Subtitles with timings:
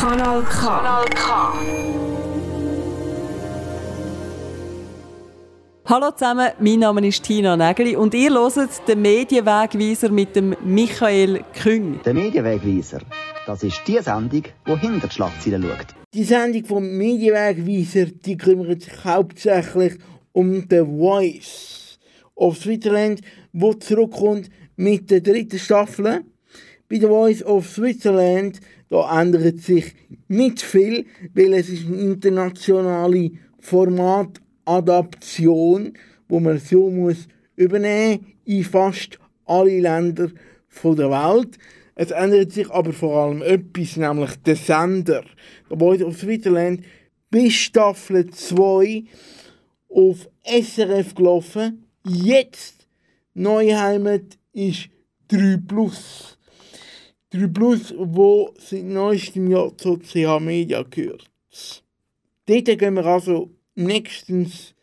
[0.00, 0.60] Kanal K.
[0.60, 1.52] Kanal K.
[5.86, 11.42] Hallo zusammen, mein Name ist Tina Nägeli und ihr hört den Medienwegweiser mit dem Michael
[11.52, 11.98] Küng.
[12.04, 13.00] Der Medienwegweiser,
[13.44, 15.86] das ist die Sendung, die hinter die Schlagzeilen schaut.
[16.14, 19.94] Die Sendung vom Medienwegweiser, die kümmert sich hauptsächlich
[20.30, 21.98] um The Voice
[22.36, 23.20] of Switzerland,
[23.52, 26.22] wo zurückkommt mit der dritten Staffel.
[26.88, 28.60] Bei The Voice of Switzerland
[28.90, 29.94] da ändert sich
[30.28, 35.94] nicht viel, weil es ist eine internationale Formatadaption,
[36.28, 40.30] wo man so muss übernehmen in fast alle Länder
[40.84, 41.58] der Welt.
[41.94, 45.24] Es ändert sich aber vor allem etwas, nämlich der Sender.
[45.68, 46.84] The Voice of Switzerland
[47.30, 49.04] bis Staffel 2
[49.88, 51.84] auf SRF gelaufen.
[52.04, 52.86] Jetzt
[53.34, 54.88] neue Heimat ist
[55.28, 56.37] 3 Plus.
[57.30, 61.30] 3 Plus, wo seit neuestem Jahr zur CH Media gehört.
[62.46, 64.74] Dort gehen wir also nächstens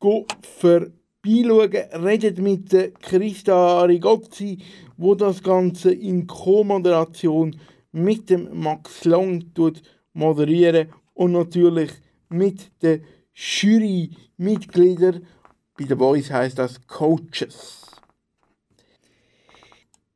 [0.00, 0.92] vorbeischauen,
[1.24, 4.58] reden mit Christa Arigozzi,
[4.96, 7.54] wo das Ganze in Co-Moderation
[7.92, 9.44] mit dem Max Long
[10.12, 11.92] moderieren und natürlich
[12.28, 15.24] mit den Jurymitgliedern.
[15.78, 17.79] Bei den Boys heißt das Coaches.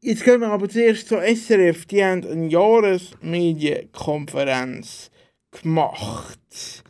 [0.06, 1.86] Jetzt gehen wir aber zuerst zur SRF.
[1.86, 5.10] Die haben eine Jahresmedienkonferenz
[5.50, 6.84] gemacht.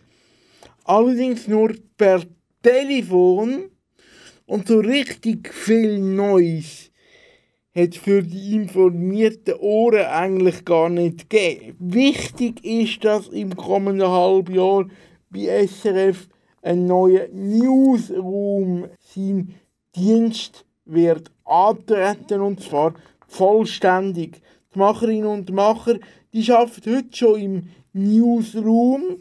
[0.82, 2.22] Allerdings nur per
[2.60, 3.70] Telefon
[4.46, 6.90] und so richtig viel Neues
[7.72, 11.76] hat für die informierten Ohren eigentlich gar nicht gegeben.
[11.78, 14.88] Wichtig ist, dass im kommenden Halbjahr
[15.30, 16.26] bei SRF
[16.62, 19.54] ein neuer Newsroom sein
[19.94, 22.94] Dienst wird antreten und zwar
[23.26, 24.40] vollständig.
[24.74, 25.98] Die Macherinnen und Macher,
[26.32, 29.18] die arbeiten heute schon im Newsroom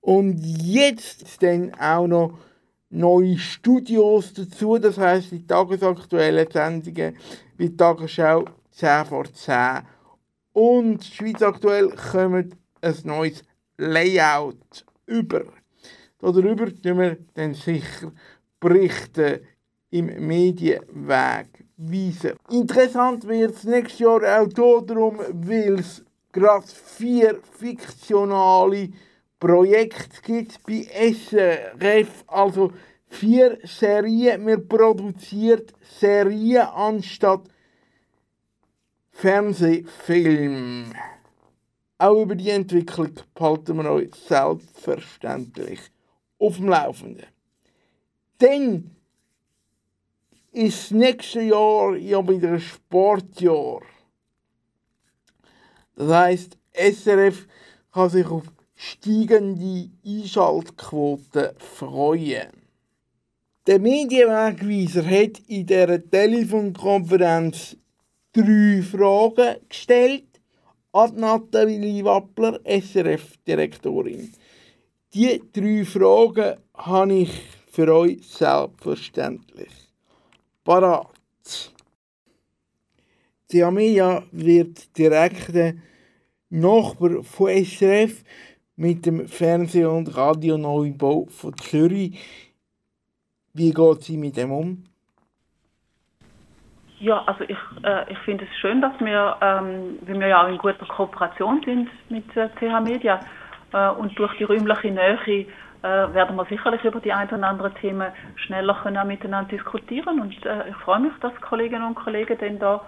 [0.00, 2.38] und jetzt dann auch noch
[2.90, 7.16] neue Studios dazu, das heißt die tagesaktuellen Sendungen
[7.56, 9.82] wie die Tagesschau 10 vor 10
[10.52, 13.42] und Schweiz aktuell kommt ein neues
[13.78, 15.44] Layout über.
[16.18, 18.12] Darüber tun wir dann sicher
[18.60, 19.40] berichten
[19.92, 22.36] im Medienweg weisen.
[22.50, 28.88] Interessant wird es nächstes Jahr auch darum, weil es gerade vier fiktionale
[29.38, 32.72] Projekte gibt bei SRF, also
[33.08, 34.46] vier Serien.
[34.46, 37.42] Wir produziert Serien anstatt
[39.10, 40.94] Fernsehfilm.
[41.98, 45.80] Auch über die Entwicklung behalten wir euch selbstverständlich
[46.38, 47.26] auf dem Laufenden.
[48.38, 48.90] Dann
[50.52, 53.80] ist das nächste Jahr ja wieder Sportjahr.
[55.96, 57.46] Das heisst, SRF
[57.92, 62.50] kann sich auf steigende Einschaltquoten freuen.
[63.66, 67.76] Der Medienwegweiser hat in dieser Telefonkonferenz
[68.32, 70.40] drei Fragen gestellt
[70.92, 74.32] an Nathalie Wappler, SRF-Direktorin.
[75.14, 77.30] Die drei Fragen habe ich
[77.70, 79.81] für euch selbstverständlich
[80.64, 81.08] parat.
[83.50, 85.74] Die Amelia wird direkter
[86.48, 88.24] Nachbar von SRF
[88.76, 92.18] mit dem Fernseh- und Radioneubau von Zürich.
[93.52, 94.84] Wie geht sie mit dem um?
[96.98, 100.48] Ja, also ich, äh, ich finde es schön, dass wir, ähm, weil wir ja auch
[100.48, 103.20] in guter Kooperation sind mit äh, CH Media
[103.72, 105.46] äh, und durch die räumliche Nähe äh,
[105.88, 110.20] werden wir sicherlich über die ein oder anderen Themen schneller können miteinander diskutieren.
[110.20, 112.80] Und äh, ich freue mich, dass Kolleginnen und Kollegen dann da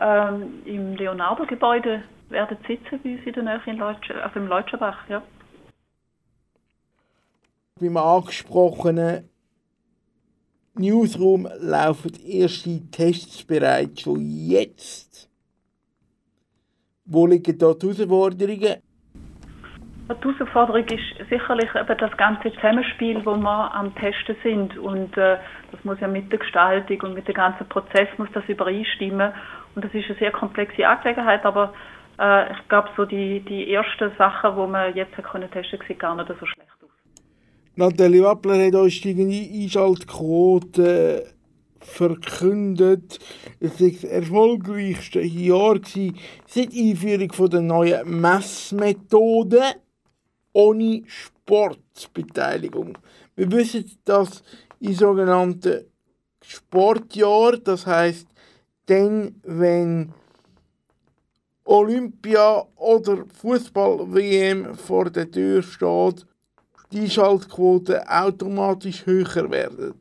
[0.00, 5.08] ähm, im Leonardo-Gebäude werden sitzen bei uns in der in Leutsch also im Leutschenbach.
[5.08, 5.22] Ja.
[7.80, 9.28] Beim angesprochenen
[10.74, 15.28] Newsroom laufen erste Tests bereits schon jetzt.
[17.04, 18.82] Wo liegen da die Herausforderungen?
[20.08, 24.78] Die Herausforderung ist sicherlich eben das ganze Zusammenspiel, wo wir am Testen sind.
[24.78, 25.36] Und äh,
[25.70, 29.32] das muss ja mit der Gestaltung und mit dem ganzen Prozess muss das übereinstimmen.
[29.74, 31.74] Und das ist eine sehr komplexe Angelegenheit, aber
[32.18, 36.14] äh, ich glaube, so die, die ersten Sachen, die wir jetzt können testen sehen gar
[36.14, 36.90] nicht so schlecht aus.
[37.76, 41.24] Nathalie Wappler hat uns die Einschaltquote
[41.80, 43.18] verkündet.
[43.60, 49.74] Es war das erfolgreichste Jahr seit Einführung der neuen Messmethoden
[50.52, 52.98] ohne Sportbeteiligung.
[53.36, 54.42] Wir wissen, dass
[54.80, 55.84] in sogenannten
[56.42, 58.26] Sportjahr, das heißt,
[58.86, 60.12] dann, wenn
[61.64, 66.26] Olympia oder Fußball-WM vor der Tür steht,
[66.92, 69.94] die Schaltquote automatisch höher werden.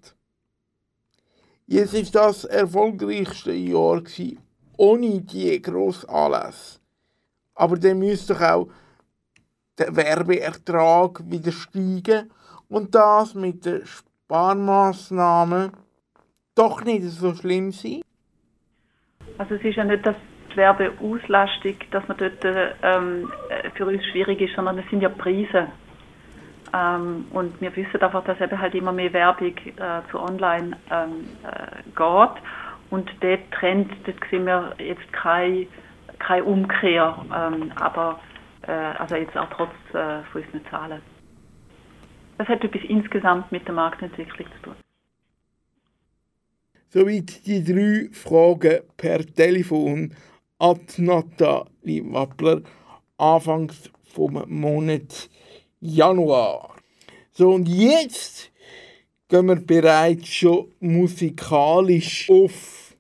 [1.66, 4.02] Jetzt ist das erfolgreichste Jahr
[4.78, 6.80] ohne die grossen Anlässe.
[7.56, 8.68] Aber dann müsste doch auch
[9.78, 12.32] der Werbeertrag wieder steigen
[12.70, 15.72] und das mit den Sparmaßnahmen
[16.56, 18.02] doch nicht so schlimm sein.
[19.38, 20.16] Also es ist ja nicht, dass
[20.52, 23.32] die Werbeauslastung, dass man dort ähm,
[23.76, 25.68] für uns schwierig ist, sondern es sind ja Preise.
[26.74, 31.28] Ähm, und wir wissen einfach, dass eben halt immer mehr Werbung äh, zu online ähm,
[31.44, 32.44] äh, geht.
[32.90, 35.68] Und der Trend, dort sehen wir jetzt keine,
[36.20, 38.20] keine Umkehr, ähm, aber
[38.72, 41.02] also jetzt auch trotz äh, unseren Zahlen.
[42.38, 44.76] Das hat etwas insgesamt mit der Marktentwicklung zu tun.
[46.90, 50.14] Soweit die drei Fragen per Telefon
[50.60, 52.62] an Nathalie Wappler
[53.18, 55.30] anfangs vom Monat
[55.80, 56.76] Januar.
[57.32, 58.52] So, und jetzt
[59.28, 62.96] gehen wir bereits schon musikalisch auf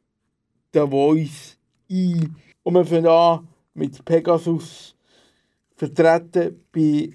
[0.74, 1.58] The Voice
[1.90, 2.36] ein.
[2.64, 4.97] Und wir fangen an mit Pegasus,
[5.78, 7.14] vertreten bei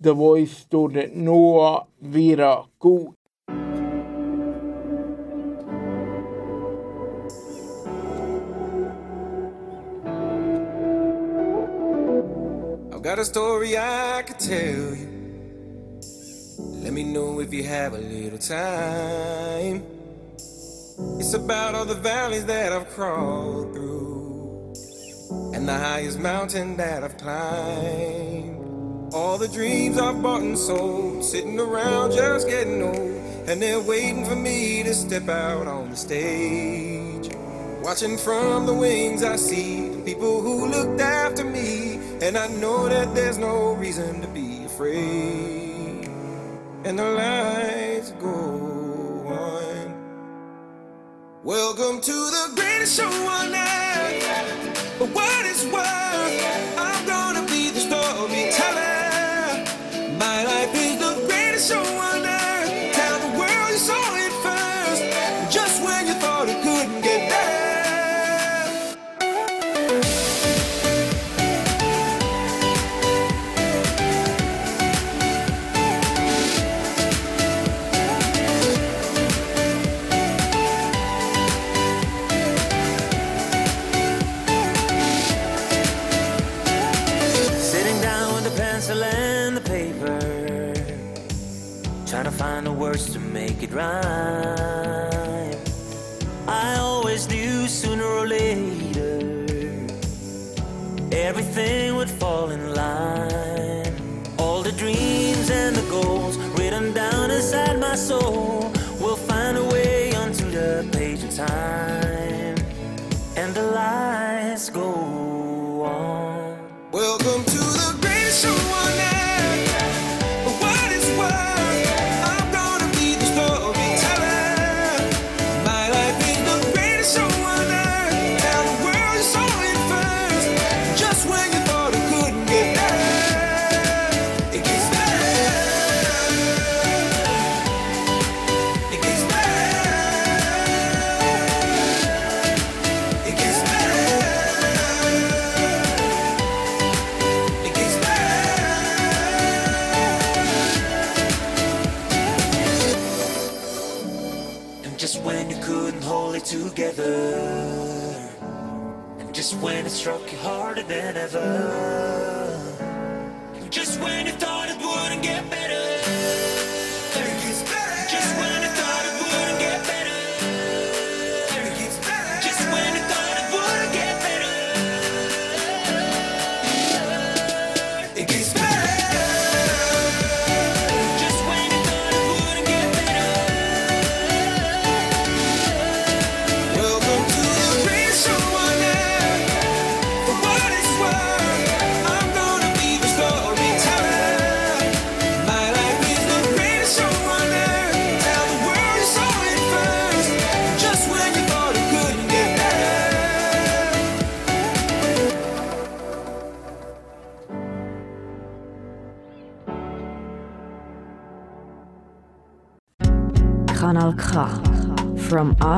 [0.00, 3.14] The Voice durch Noah Vera Gut.
[13.04, 16.00] Got a story I could tell you.
[16.82, 19.84] Let me know if you have a little time.
[21.20, 24.13] It's about all the valleys that I've crawled through
[25.54, 29.14] and the highest mountain that I've climbed.
[29.14, 34.24] All the dreams I've bought and sold, sitting around just getting old, and they're waiting
[34.24, 37.30] for me to step out on the stage.
[37.84, 42.00] Watching from the wings, I see the people who looked after me.
[42.20, 46.08] And I know that there's no reason to be afraid.
[46.84, 48.34] And the lights go
[49.28, 49.94] on.
[51.44, 54.73] Welcome to the greatest show on earth.
[54.98, 57.23] But what is worth, I'm gonna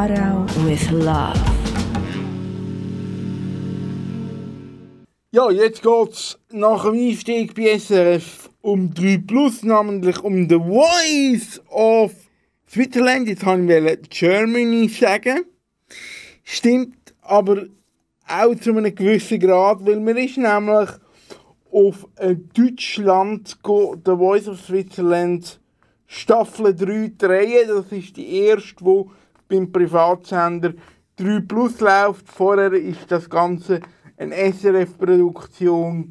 [0.06, 1.34] Aarau with love.
[5.32, 11.60] Ja, jetzt geht's nach dem Einstieg bei SRF um 3 Plus, namentlich um The Voice
[11.70, 12.12] of
[12.70, 13.28] Switzerland.
[13.28, 15.44] Jetzt wollte ich Germany sagen.
[16.44, 17.66] Stimmt aber
[18.28, 20.90] auch zu einem gewissen Grad, weil man ist nämlich
[21.72, 22.06] auf
[22.54, 25.58] Deutschland The Voice of Switzerland
[26.06, 27.68] Staffel 3 drehen.
[27.68, 29.04] Das ist die erste, die
[29.48, 30.74] beim Privatsender
[31.16, 32.28] 3 Plus läuft.
[32.28, 33.80] Vorher ist das Ganze
[34.16, 36.10] eine SRF-Produktion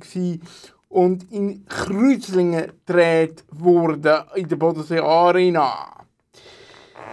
[0.90, 6.06] und in Kreuzlingen gedreht wurde, in der Bodensee Arena.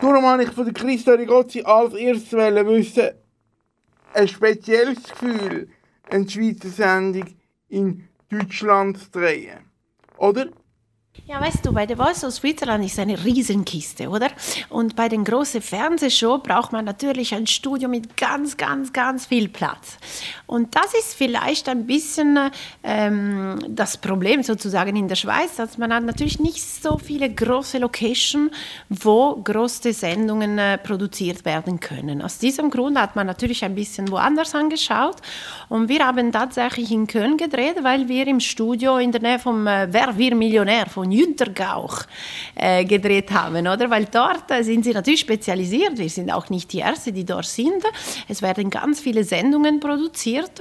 [0.01, 3.11] Darum wollte ich von der Christa Rigozzi als erstes wissen,
[4.15, 5.69] ein spezielles Gefühl,
[6.11, 7.27] eine Schweizer Sendung
[7.69, 9.61] in Deutschland zu drehen.
[10.19, 10.49] Oder?
[11.27, 14.29] Ja, weißt du, bei The Voice of Switzerland ist eine Riesenkiste, oder?
[14.71, 19.49] Und bei den großen Fernsehshow braucht man natürlich ein Studio mit ganz, ganz, ganz viel
[19.49, 19.99] Platz.
[20.47, 22.39] Und das ist vielleicht ein bisschen
[22.83, 27.79] ähm, das Problem sozusagen in der Schweiz, dass man hat natürlich nicht so viele große
[27.79, 28.51] Locations,
[28.89, 32.21] wo große Sendungen äh, produziert werden können.
[32.21, 35.17] Aus diesem Grund hat man natürlich ein bisschen woanders angeschaut.
[35.69, 39.67] Und wir haben tatsächlich in Köln gedreht, weil wir im Studio in der Nähe vom
[39.67, 42.03] äh, Wer wir Millionär von Jüntergauch
[42.55, 43.91] äh, gedreht haben, oder?
[43.91, 45.99] Weil dort äh, sind sie natürlich spezialisiert.
[45.99, 47.83] Wir sind auch nicht die Ersten, die dort sind.
[48.29, 50.53] Es werden ganz viele Sendungen produziert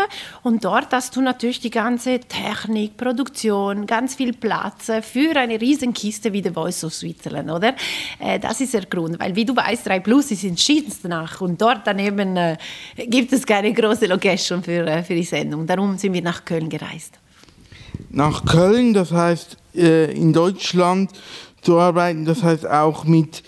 [0.44, 6.34] und dort hast du natürlich die ganze Technik, Produktion, ganz viel Platz für eine Riesenkiste
[6.34, 7.76] wie The Voice of Switzerland, oder?
[8.20, 11.62] Äh, das ist der Grund, weil wie du weißt, 3 Plus ist in Schiedenstnach und
[11.62, 12.58] dort daneben äh,
[12.98, 15.68] gibt es keine große Location für, äh, für die Sendung.
[15.68, 17.21] Darum sind wir nach Köln gereist
[18.12, 21.12] nach Köln, das heißt äh, in Deutschland
[21.62, 23.44] zu arbeiten, das heißt auch mit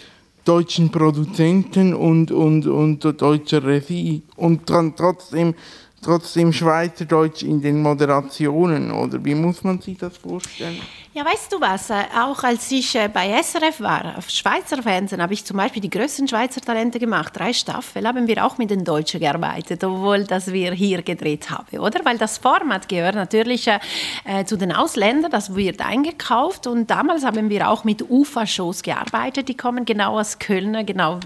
[0.46, 4.24] deutschen Produzenten und, und, und deutscher Regie.
[4.36, 5.55] Und dann trotzdem,
[6.03, 10.79] trotzdem Schweizerdeutsch in den Moderationen, oder wie muss man sich das vorstellen?
[11.15, 11.91] Ja, weißt du was?
[11.91, 15.81] Äh, auch als ich äh, bei SRF war, auf Schweizer Fernsehen, habe ich zum Beispiel
[15.81, 17.33] die größten Schweizer Talente gemacht.
[17.38, 21.77] Drei Staffeln haben wir auch mit den Deutschen gearbeitet, obwohl das wir hier gedreht haben,
[21.77, 22.03] oder?
[22.03, 23.79] Weil das Format gehört natürlich äh,
[24.25, 29.50] äh, zu den Ausländern, das wird eingekauft und damals haben wir auch mit UFA-Shows gearbeitet.
[29.50, 31.19] Die kommen genau aus Köln, genau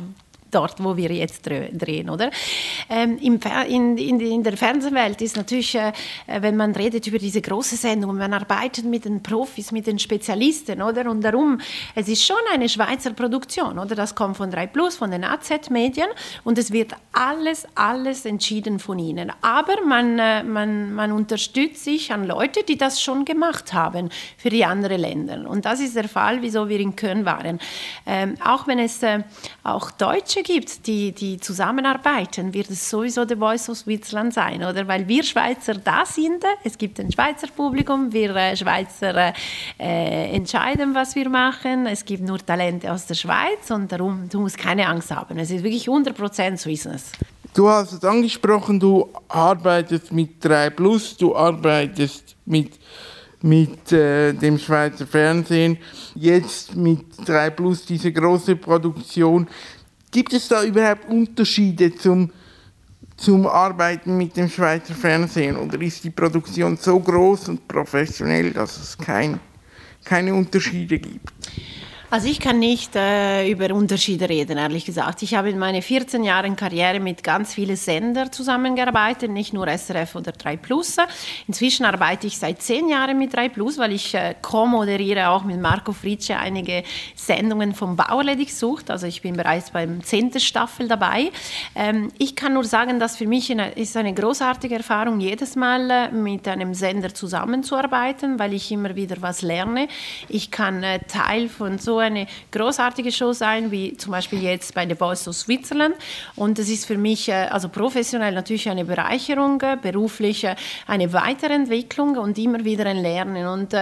[0.52, 2.32] dort, wo wir jetzt drehen, oder?
[2.90, 3.40] Ähm, in,
[3.98, 5.92] in, in, der Fernsehwelt ist natürlich, äh,
[6.28, 10.82] wenn man redet über diese große Sendung, man arbeitet mit den Profis, mit den Spezialisten,
[10.82, 11.10] oder?
[11.10, 11.60] Und darum,
[11.96, 13.96] es ist schon eine Schweizer Produktion, oder?
[13.96, 16.10] Das kommt von 3 Plus, von den AZ-Medien
[16.44, 19.32] und es wird alles, alles entschieden von ihnen.
[19.42, 24.50] Aber man, äh, man, man unterstützt sich an Leute, die das schon gemacht haben für
[24.50, 25.50] die anderen Länder.
[25.50, 27.60] Und das ist der Fall, wieso wir in Köln waren.
[28.06, 29.24] Ähm, auch wenn es äh,
[29.64, 34.64] auch Deutsche Deutsche gibt, die, die zusammenarbeiten, wird es sowieso The Voice of Switzerland sein,
[34.64, 34.88] oder?
[34.88, 39.34] Weil wir Schweizer da sind, es gibt ein Schweizer Publikum, wir äh, Schweizer
[39.80, 44.40] äh, entscheiden, was wir machen, es gibt nur Talente aus der Schweiz und darum, du
[44.42, 45.38] musst keine Angst haben.
[45.40, 47.12] Es ist wirklich 100% so ist es.
[47.54, 52.74] Du hast es angesprochen, du arbeitest mit 3 Plus, du arbeitest mit
[53.40, 55.78] mit äh, dem Schweizer Fernsehen,
[56.16, 59.48] jetzt mit 3 Plus diese große Produktion.
[60.12, 62.32] Gibt es da überhaupt Unterschiede zum,
[63.18, 68.78] zum Arbeiten mit dem Schweizer Fernsehen oder ist die Produktion so groß und professionell, dass
[68.78, 69.40] es kein,
[70.04, 71.32] keine Unterschiede gibt?
[72.10, 75.24] Also ich kann nicht äh, über Unterschiede reden, ehrlich gesagt.
[75.24, 80.16] Ich habe in meinen 14 Jahren Karriere mit ganz vielen Sendern zusammengearbeitet, nicht nur SRF
[80.16, 80.96] oder 3 Plus.
[81.50, 85.60] Inzwischen arbeite ich seit 10 Jahren mit 3 Plus, weil ich äh, co-moderiere auch mit
[85.60, 86.84] Marco Fritsche einige
[87.14, 88.90] Sendungen vom Bauerledig sucht.
[88.90, 90.40] Also ich bin bereits beim 10.
[90.40, 91.30] Staffel dabei.
[91.76, 95.92] Ähm, ich kann nur sagen, dass für mich eine, ist eine großartige Erfahrung, jedes Mal
[95.92, 99.90] äh, mit einem Sender zusammenzuarbeiten, weil ich immer wieder was lerne.
[100.30, 104.88] Ich kann äh, Teil von so eine großartige Show sein, wie zum Beispiel jetzt bei
[104.88, 105.96] The Voice of Switzerland.
[106.36, 110.56] Und es ist für mich, äh, also professionell natürlich eine Bereicherung, äh, beruflich äh,
[110.88, 113.48] eine Weiterentwicklung und immer wieder ein Lernen.
[113.48, 113.74] Und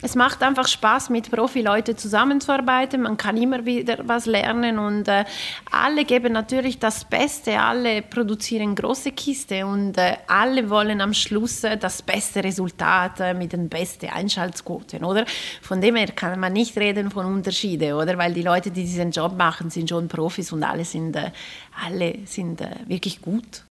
[0.00, 3.02] es macht einfach Spaß, mit Profi-Leuten zusammenzuarbeiten.
[3.02, 5.24] Man kann immer wieder was lernen und äh,
[5.72, 7.58] alle geben natürlich das Beste.
[7.58, 13.34] Alle produzieren große Kiste und äh, alle wollen am Schluss äh, das beste Resultat äh,
[13.34, 15.24] mit den besten Einschaltquoten, oder?
[15.62, 18.16] Von dem her kann man nicht reden von Unterschieden, oder?
[18.18, 21.32] Weil die Leute, die diesen Job machen, sind schon Profis und alle sind, äh,
[21.84, 23.67] alle sind äh, wirklich gut.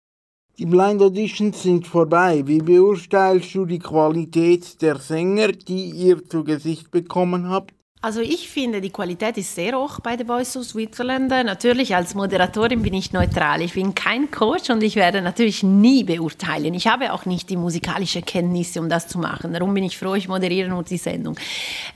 [0.57, 2.47] Die Blind Auditions sind vorbei.
[2.47, 7.75] Wie beurteilst du die Qualität der Sänger, die ihr zu Gesicht bekommen habt?
[8.05, 11.31] Also ich finde, die Qualität ist sehr hoch bei The Voice of Switzerland.
[11.31, 13.63] Natürlich als Moderatorin bin ich neutral.
[13.63, 16.75] Ich bin kein Coach und ich werde natürlich nie beurteilen.
[16.75, 19.55] Ich habe auch nicht die musikalische Kenntnisse, um das zu machen.
[19.55, 21.37] Darum bin ich froh, ich moderiere nur die Sendung.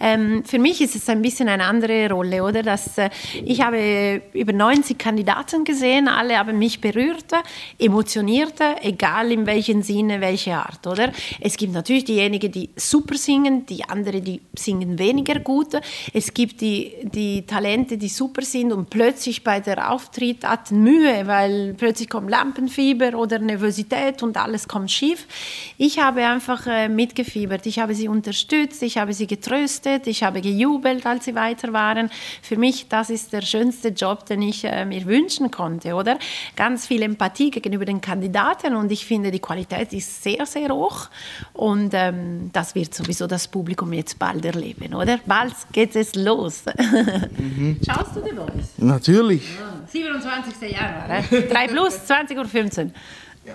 [0.00, 2.62] Ähm, für mich ist es ein bisschen eine andere Rolle, oder?
[2.62, 3.11] Dass, äh,
[3.45, 7.33] ich habe über 90 Kandidaten gesehen, alle haben mich berührt,
[7.79, 11.12] emotioniert, egal in welchem Sinne, welche Art, oder?
[11.38, 15.75] Es gibt natürlich diejenigen, die super singen, die anderen, die singen weniger gut.
[16.12, 21.26] Es gibt die, die Talente, die super sind und plötzlich bei der Auftritt hatten Mühe,
[21.26, 25.26] weil plötzlich kommt Lampenfieber oder Nervosität und alles kommt schief.
[25.76, 27.67] Ich habe einfach äh, mitgefiebert.
[27.67, 32.11] Ich habe sie unterstützt, ich habe sie getröstet, ich habe gejubelt, als sie weiter waren.
[32.43, 36.19] Für mich, das ist der schönste Job, den ich äh, mir wünschen konnte, oder?
[36.57, 41.09] Ganz viel Empathie gegenüber den Kandidaten und ich finde, die Qualität ist sehr, sehr hoch
[41.52, 45.19] und ähm, das wird sowieso das Publikum jetzt bald erleben, oder?
[45.26, 46.64] Bald geht es los.
[47.38, 47.78] Mhm.
[47.87, 48.73] Schaust du die Voice?
[48.78, 49.56] Natürlich.
[49.56, 50.73] Ja, 27.
[50.73, 51.42] Januar, äh?
[51.49, 52.90] 3 plus, 20.15 Uhr.
[53.47, 53.54] Ja.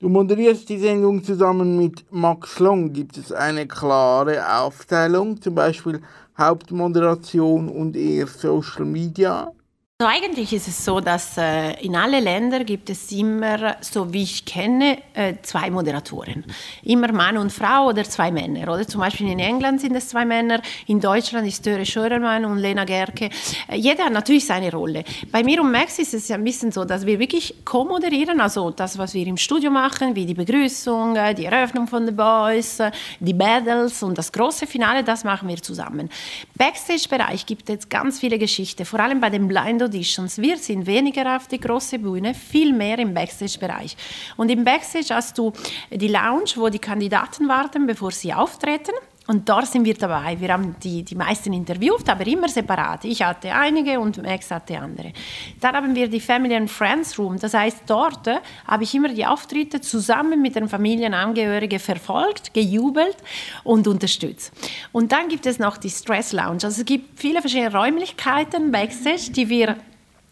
[0.00, 2.92] Du moderierst die Sendung zusammen mit Max Long.
[2.92, 6.00] Gibt es eine klare Aufteilung, zum Beispiel
[6.36, 9.52] Hauptmoderation und eher Social Media?
[10.00, 14.22] Also eigentlich ist es so, dass äh, in allen Ländern gibt es immer, so wie
[14.22, 16.42] ich kenne, äh, zwei Moderatoren.
[16.84, 18.72] Immer Mann und Frau oder zwei Männer.
[18.72, 22.56] Oder zum Beispiel in England sind es zwei Männer, in Deutschland ist Döre Schörermann und
[22.56, 23.28] Lena Gerke.
[23.68, 25.04] Äh, jeder hat natürlich seine Rolle.
[25.30, 28.70] Bei mir und Max ist es ja ein bisschen so, dass wir wirklich co-moderieren, also
[28.70, 32.80] das, was wir im Studio machen, wie die Begrüßung, äh, die Eröffnung von The Boys,
[32.80, 36.08] äh, die Battles und das große Finale, das machen wir zusammen.
[36.56, 40.38] Backstage-Bereich gibt es ganz viele Geschichten, vor allem bei den Blind Auditions.
[40.38, 43.96] Wir sind weniger auf die große Bühne, viel mehr im Backstage-Bereich.
[44.36, 45.52] Und im Backstage hast du
[45.90, 48.92] die Lounge, wo die Kandidaten warten, bevor sie auftreten.
[49.30, 50.40] Und dort sind wir dabei.
[50.40, 53.04] Wir haben die, die meisten interviewt, aber immer separat.
[53.04, 55.12] Ich hatte einige und Max hatte andere.
[55.60, 57.38] Dann haben wir die Family and Friends Room.
[57.38, 63.18] Das heißt, dort äh, habe ich immer die Auftritte zusammen mit den Familienangehörigen verfolgt, gejubelt
[63.62, 64.52] und unterstützt.
[64.90, 66.64] Und dann gibt es noch die Stress Lounge.
[66.64, 69.76] Also es gibt viele verschiedene Räumlichkeiten backstage, die wir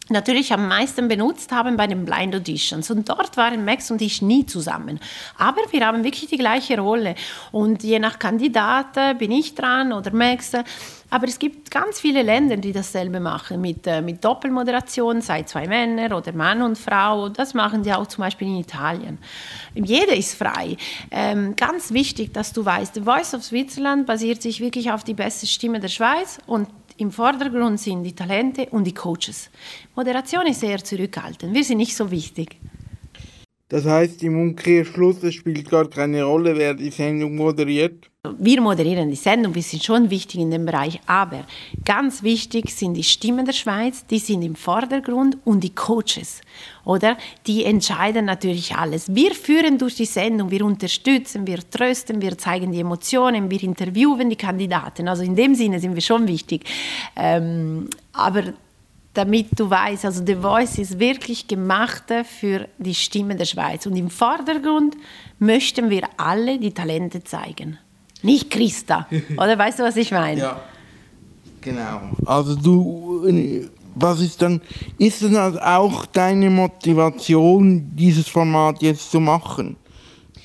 [0.09, 2.89] natürlich am meisten benutzt haben bei den Blind Auditions.
[2.91, 4.99] Und dort waren Max und ich nie zusammen.
[5.37, 7.15] Aber wir haben wirklich die gleiche Rolle.
[7.51, 10.53] Und je nach Kandidat bin ich dran oder Max.
[11.11, 15.67] Aber es gibt ganz viele Länder, die dasselbe machen, mit, äh, mit Doppelmoderation, sei zwei
[15.67, 17.29] Männer oder Mann und Frau.
[17.29, 19.17] Das machen sie auch zum Beispiel in Italien.
[19.73, 20.77] Jeder ist frei.
[21.09, 25.15] Ähm, ganz wichtig, dass du weißt, The Voice of Switzerland basiert sich wirklich auf die
[25.15, 26.67] beste Stimme der Schweiz und
[26.99, 29.49] im Vordergrund sind die Talente und die Coaches.
[29.95, 31.53] Moderation ist sehr zurückhaltend.
[31.53, 32.57] Wir sind nicht so wichtig.
[33.69, 38.09] Das heißt, im Umkehrschluss, es spielt gar keine Rolle, wer die Sendung moderiert.
[38.37, 41.45] Wir moderieren die Sendung, wir sind schon wichtig in dem Bereich, aber
[41.85, 46.41] ganz wichtig sind die Stimmen der Schweiz, die sind im Vordergrund und die Coaches,
[46.83, 47.15] oder?
[47.47, 49.13] Die entscheiden natürlich alles.
[49.15, 54.29] Wir führen durch die Sendung, wir unterstützen, wir trösten, wir zeigen die Emotionen, wir interviewen
[54.29, 55.07] die Kandidaten.
[55.07, 56.65] Also in dem Sinne sind wir schon wichtig.
[57.15, 58.53] Ähm, aber
[59.19, 62.05] damit du weißt, also The Voice ist wirklich gemacht
[62.39, 63.85] für die Stimme der Schweiz.
[63.85, 64.95] Und im Vordergrund
[65.39, 67.77] möchten wir alle die Talente zeigen.
[68.21, 69.07] Nicht Christa.
[69.35, 70.39] Oder weißt du, was ich meine?
[70.39, 70.61] Ja,
[71.59, 71.99] genau.
[72.25, 74.61] Also du, was ist dann,
[74.97, 79.75] ist das also auch deine Motivation, dieses Format jetzt zu machen?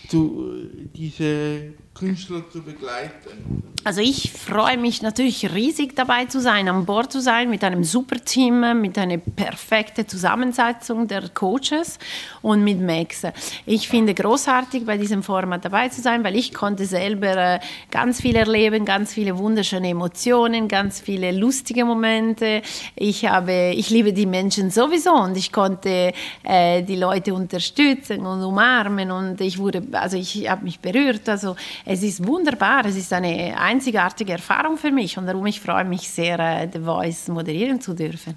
[0.08, 0.52] Zu,
[0.96, 3.62] diese Künstler zu begleiten?
[3.87, 7.85] Also ich freue mich natürlich riesig dabei zu sein, an Bord zu sein mit einem
[7.85, 11.98] super Team, mit einer perfekten Zusammensetzung der Coaches
[12.40, 13.24] und mit Max.
[13.66, 18.22] Ich finde großartig bei diesem Format dabei zu sein, weil ich konnte selber äh, ganz
[18.22, 22.62] viel erleben, ganz viele wunderschöne Emotionen, ganz viele lustige Momente.
[22.96, 28.42] Ich habe, ich liebe die Menschen sowieso und ich konnte äh, die Leute unterstützen und
[28.42, 31.28] umarmen und ich wurde, also ich habe mich berührt.
[31.28, 35.84] Also es ist wunderbar, es ist eine einzigartige Erfahrung für mich und darum ich freue
[35.84, 38.36] mich sehr, äh, The Voice moderieren zu dürfen.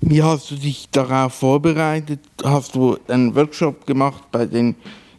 [0.00, 2.20] Wie hast du dich darauf vorbereitet?
[2.44, 4.74] Hast du einen Workshop gemacht bei den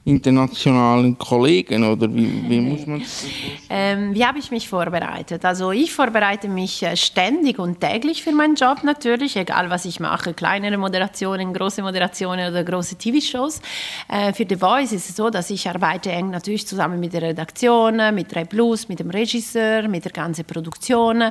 [0.07, 3.25] internationalen Kollegen oder wie, wie muss man das
[3.69, 5.43] ähm, Wie habe ich mich vorbereitet?
[5.43, 9.99] Also ich vorbereite mich äh, ständig und täglich für meinen Job natürlich, egal was ich
[9.99, 13.59] mache, kleinere Moderationen, große Moderationen oder große TV-Shows.
[14.07, 17.23] Äh, für The Voice ist es so, dass ich arbeite eng natürlich zusammen mit der
[17.23, 21.21] Redaktion, mit 3 Plus, mit dem Regisseur, mit der ganzen Produktion,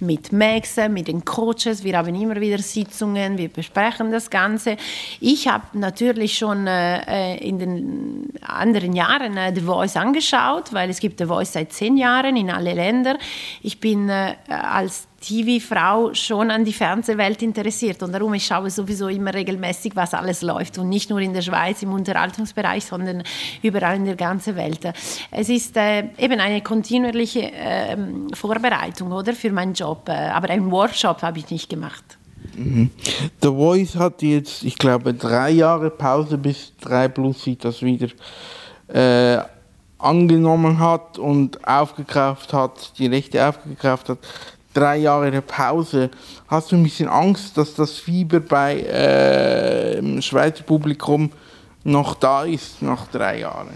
[0.00, 1.84] mit Max, mit den Coaches.
[1.84, 4.76] Wir haben immer wieder Sitzungen, wir besprechen das Ganze.
[5.20, 11.00] Ich habe natürlich schon äh, in den anderen Jahren äh, The Voice angeschaut, weil es
[11.00, 13.16] gibt The Voice seit zehn Jahren in alle Länder.
[13.62, 19.08] Ich bin äh, als TV-Frau schon an die Fernsehwelt interessiert und darum ich schaue sowieso
[19.08, 23.22] immer regelmäßig, was alles läuft und nicht nur in der Schweiz im Unterhaltungsbereich, sondern
[23.62, 24.80] überall in der ganzen Welt.
[25.30, 27.96] Es ist äh, eben eine kontinuierliche äh,
[28.34, 32.04] Vorbereitung oder für meinen Job, äh, aber einen Workshop habe ich nicht gemacht.
[32.56, 38.08] The Voice hat jetzt, ich glaube, drei Jahre Pause, bis 3 Plus sich das wieder
[38.88, 39.42] äh,
[39.98, 44.18] angenommen hat und aufgekauft hat, die Rechte aufgekauft hat
[44.74, 46.10] drei Jahre Pause.
[46.48, 51.30] Hast du ein bisschen Angst, dass das Fieber bei äh, Schweizer Publikum
[51.84, 53.74] noch da ist nach drei Jahren?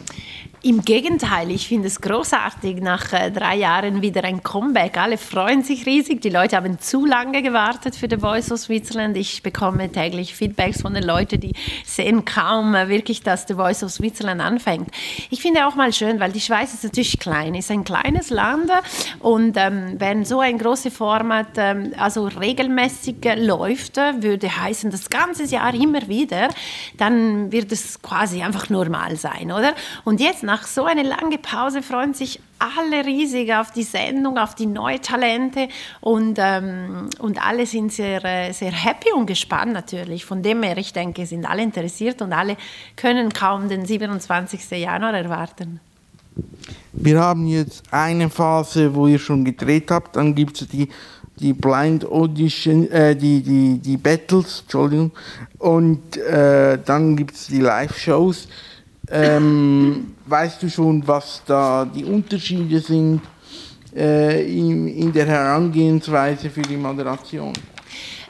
[0.60, 4.96] Im Gegenteil, ich finde es großartig, nach äh, drei Jahren wieder ein Comeback.
[4.98, 6.20] Alle freuen sich riesig.
[6.20, 9.16] Die Leute haben zu lange gewartet für The Voice of Switzerland.
[9.16, 11.52] Ich bekomme täglich Feedbacks von den Leuten, die
[11.84, 14.90] sehen kaum äh, wirklich, dass The Voice of Switzerland anfängt.
[15.30, 18.72] Ich finde auch mal schön, weil die Schweiz ist natürlich klein, ist ein kleines Land
[19.20, 25.08] und ähm, wenn so ein großes Format ähm, also regelmäßig äh, läuft, würde heißen, das
[25.08, 26.48] ganze Jahr immer wieder,
[26.96, 29.74] dann wird es quasi einfach normal sein, oder?
[30.04, 34.54] Und jetzt nach so einer langen Pause freuen sich alle riesig auf die Sendung, auf
[34.54, 35.68] die neuen Talente
[36.00, 40.24] und, ähm, und alle sind sehr, äh, sehr happy und gespannt natürlich.
[40.24, 42.56] Von dem her, ich denke, sind alle interessiert und alle
[42.96, 44.70] können kaum den 27.
[44.70, 45.80] Januar erwarten.
[46.92, 50.88] Wir haben jetzt eine Phase, wo ihr schon gedreht habt, dann gibt es die,
[51.38, 55.10] die Blind Audition, äh, die, die, die Battles, Entschuldigung,
[55.58, 58.48] und äh, dann gibt es die Live-Shows.
[59.10, 63.22] Ähm, weißt du schon, was da die Unterschiede sind
[63.94, 67.52] äh, in, in, der Herangehensweise für die Moderation?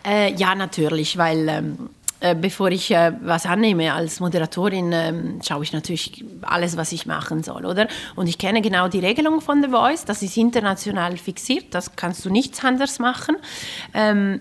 [0.06, 5.62] Äh, ja, natürlich, weil ähm, äh, bevor ich äh, was annehme als Moderatorin, ähm, schaue
[5.62, 7.86] ich natürlich alles, was ich machen soll, oder?
[8.16, 12.24] Und ich kenne genau die Regelung von The Voice, das ist international fixiert, das kannst
[12.24, 13.36] du nichts anders machen.
[13.94, 14.40] Ähm,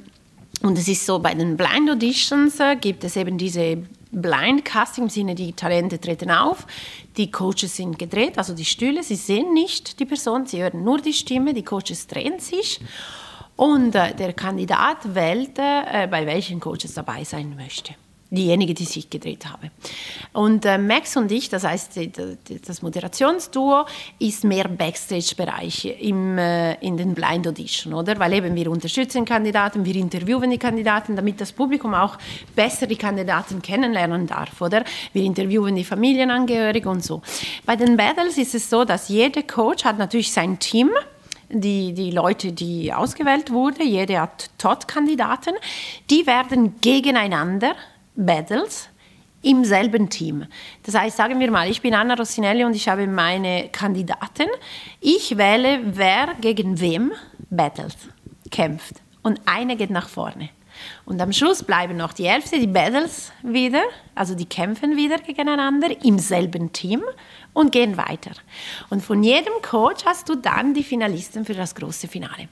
[0.63, 3.77] und es ist so, bei den Blind Auditions äh, gibt es eben diese
[4.11, 6.65] Blind Casting im Sinne, die Talente treten auf,
[7.17, 10.99] die Coaches sind gedreht, also die Stühle, sie sehen nicht die Person, sie hören nur
[10.99, 12.79] die Stimme, die Coaches drehen sich.
[13.55, 17.95] Und äh, der Kandidat wählt, äh, bei welchen Coaches dabei sein möchte
[18.29, 19.71] diejenige, die sich gedreht habe.
[20.33, 21.99] Und äh, Max und ich, das heißt
[22.67, 23.85] das Moderationsduo,
[24.19, 28.19] ist mehr Backstage-Bereich äh, in den Blind Audition, oder?
[28.19, 32.17] Weil eben wir unterstützen Kandidaten, wir interviewen die Kandidaten, damit das Publikum auch
[32.55, 34.83] besser die Kandidaten kennenlernen darf, oder?
[35.13, 37.21] Wir interviewen die Familienangehörigen und so.
[37.65, 40.89] Bei den Battles ist es so, dass jeder Coach hat natürlich sein Team
[41.49, 45.53] die, die Leute, die ausgewählt wurden, jede hat Tot-Kandidaten,
[46.09, 47.75] die werden gegeneinander
[48.17, 48.89] Battles
[49.41, 50.45] im selben Team.
[50.83, 54.47] Das heißt, sagen wir mal, ich bin Anna Rossinelli und ich habe meine Kandidaten.
[54.99, 57.13] Ich wähle, wer gegen wem
[57.49, 57.95] battles,
[58.51, 58.95] kämpft.
[59.21, 60.49] Und eine geht nach vorne.
[61.05, 63.83] Und am Schluss bleiben noch die Hälfte, die Battles wieder,
[64.15, 67.03] also die kämpfen wieder gegeneinander im selben Team
[67.57, 68.31] und gehen weiter.
[68.89, 72.49] Und von jedem Coach hast du dann die Finalisten für das große Finale.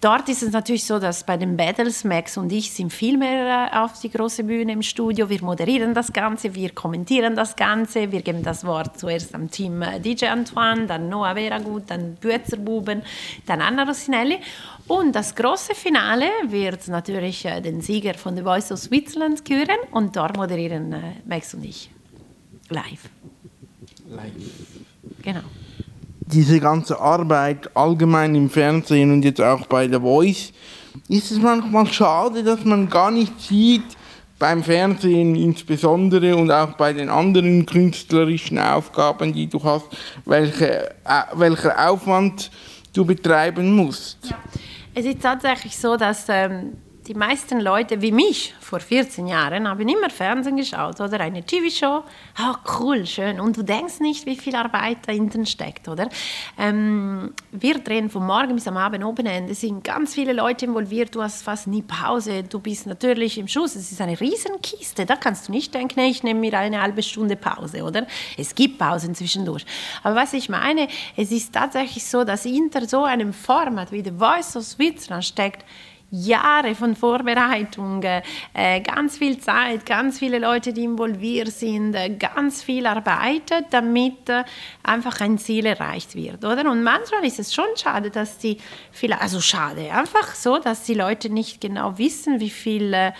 [0.00, 3.70] Dort ist es natürlich so, dass bei den Battles Max und ich sind viel mehr
[3.70, 5.28] äh, auf die große Bühne im Studio.
[5.28, 9.82] Wir moderieren das Ganze, wir kommentieren das Ganze, wir geben das Wort zuerst am Team
[9.82, 13.02] äh, DJ Antoine, dann Noah Veragut, dann Büetzer Buben,
[13.44, 14.38] dann Anna Rossinelli.
[14.88, 19.78] Und das große Finale wird natürlich äh, den Sieger von The Voice of Switzerland küren
[19.90, 20.94] und dort moderieren
[21.26, 21.90] Max und ich
[22.68, 23.10] live
[24.08, 24.30] live.
[25.22, 25.40] Genau.
[26.20, 30.52] Diese ganze Arbeit allgemein im Fernsehen und jetzt auch bei The Voice,
[31.08, 33.84] ist es manchmal schade, dass man gar nicht sieht,
[34.38, 39.86] beim Fernsehen insbesondere und auch bei den anderen künstlerischen Aufgaben, die du hast,
[40.24, 42.50] welche, äh, welcher Aufwand
[42.92, 44.18] du betreiben musst.
[44.28, 44.36] Ja.
[44.98, 49.88] Es ist tatsächlich so, dass ähm, die meisten Leute wie mich vor 14 Jahren haben
[49.88, 52.02] immer Fernsehen geschaut oder eine TV-Show.
[52.36, 53.38] Ah, oh, cool, schön.
[53.38, 56.08] Und du denkst nicht, wie viel Arbeit dahinter steckt, oder?
[56.58, 59.52] Ähm, wir drehen von morgen bis am Abend oben Ende.
[59.52, 61.14] Es sind ganz viele Leute involviert.
[61.14, 62.42] Du hast fast nie Pause.
[62.42, 63.76] Du bist natürlich im Schuss.
[63.76, 65.06] Es ist eine Riesenkiste.
[65.06, 68.06] Da kannst du nicht denken, ich nehme mir eine halbe Stunde Pause, oder?
[68.36, 69.64] Es gibt Pausen zwischendurch.
[70.02, 74.12] Aber was ich meine, es ist tatsächlich so, dass hinter so einem Format wie The
[74.12, 75.64] Voice of Switzerland steckt,
[76.10, 82.62] Jahre von Vorbereitung, äh, ganz viel Zeit, ganz viele Leute, die involviert sind, äh, ganz
[82.62, 84.44] viel Arbeit, damit äh,
[84.82, 86.70] einfach ein Ziel erreicht wird, oder?
[86.70, 88.58] Und manchmal ist es schon schade, dass die,
[89.18, 93.12] also schade, einfach so, dass die Leute nicht genau wissen, wie viel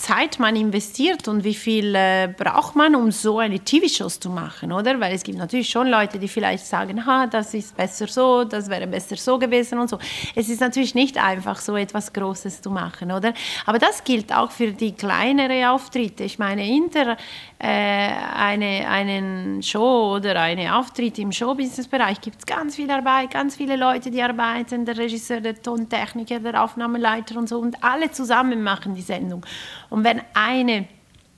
[0.00, 4.72] Zeit man investiert und wie viel äh, braucht man, um so eine TV-Show zu machen,
[4.72, 4.98] oder?
[4.98, 8.70] Weil es gibt natürlich schon Leute, die vielleicht sagen, ha, das ist besser so, das
[8.70, 9.98] wäre besser so gewesen und so.
[10.34, 13.34] Es ist natürlich nicht einfach, so etwas Großes zu machen, oder?
[13.66, 16.24] Aber das gilt auch für die kleineren Auftritte.
[16.24, 17.18] Ich meine, hinter
[17.58, 23.56] äh, eine, einen Show oder eine Auftritt im Showbusiness-Bereich gibt es ganz viel Arbeit, ganz
[23.56, 28.62] viele Leute, die arbeiten, der Regisseur, der Tontechniker, der Aufnahmeleiter und so und alle zusammen
[28.62, 29.44] machen die Sendung.
[29.90, 30.86] Und wenn eine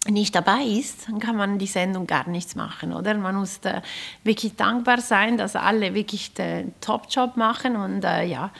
[0.08, 3.14] nicht dabei ist, dann kann man die Sendung gar nichts machen, oder?
[3.14, 3.82] Man muss äh,
[4.24, 8.50] wirklich dankbar sein, dass alle wirklich den Top-Job machen und äh, ja.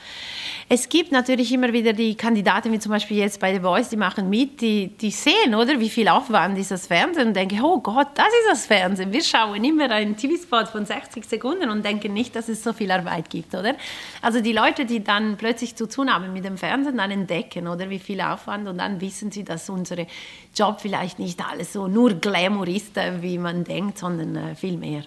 [0.69, 3.97] Es gibt natürlich immer wieder die Kandidaten, wie zum Beispiel jetzt bei The Voice, die
[3.97, 7.81] machen mit, die, die sehen, oder, wie viel Aufwand ist das Fernsehen und denken, oh
[7.81, 9.13] Gott, das ist das Fernsehen.
[9.13, 12.91] Wir schauen immer einen TV-Spot von 60 Sekunden und denken nicht, dass es so viel
[12.93, 13.75] Arbeit gibt, oder?
[14.23, 17.91] Also die Leute, die dann plötzlich zu tun haben mit dem Fernsehen, dann entdecken, oder,
[17.91, 20.07] wie viel Aufwand und dann wissen sie, dass unsere
[20.55, 24.77] Job vielleicht nicht alles so nur Glamour ist, äh, wie man denkt, sondern äh, viel
[24.77, 25.05] mehr.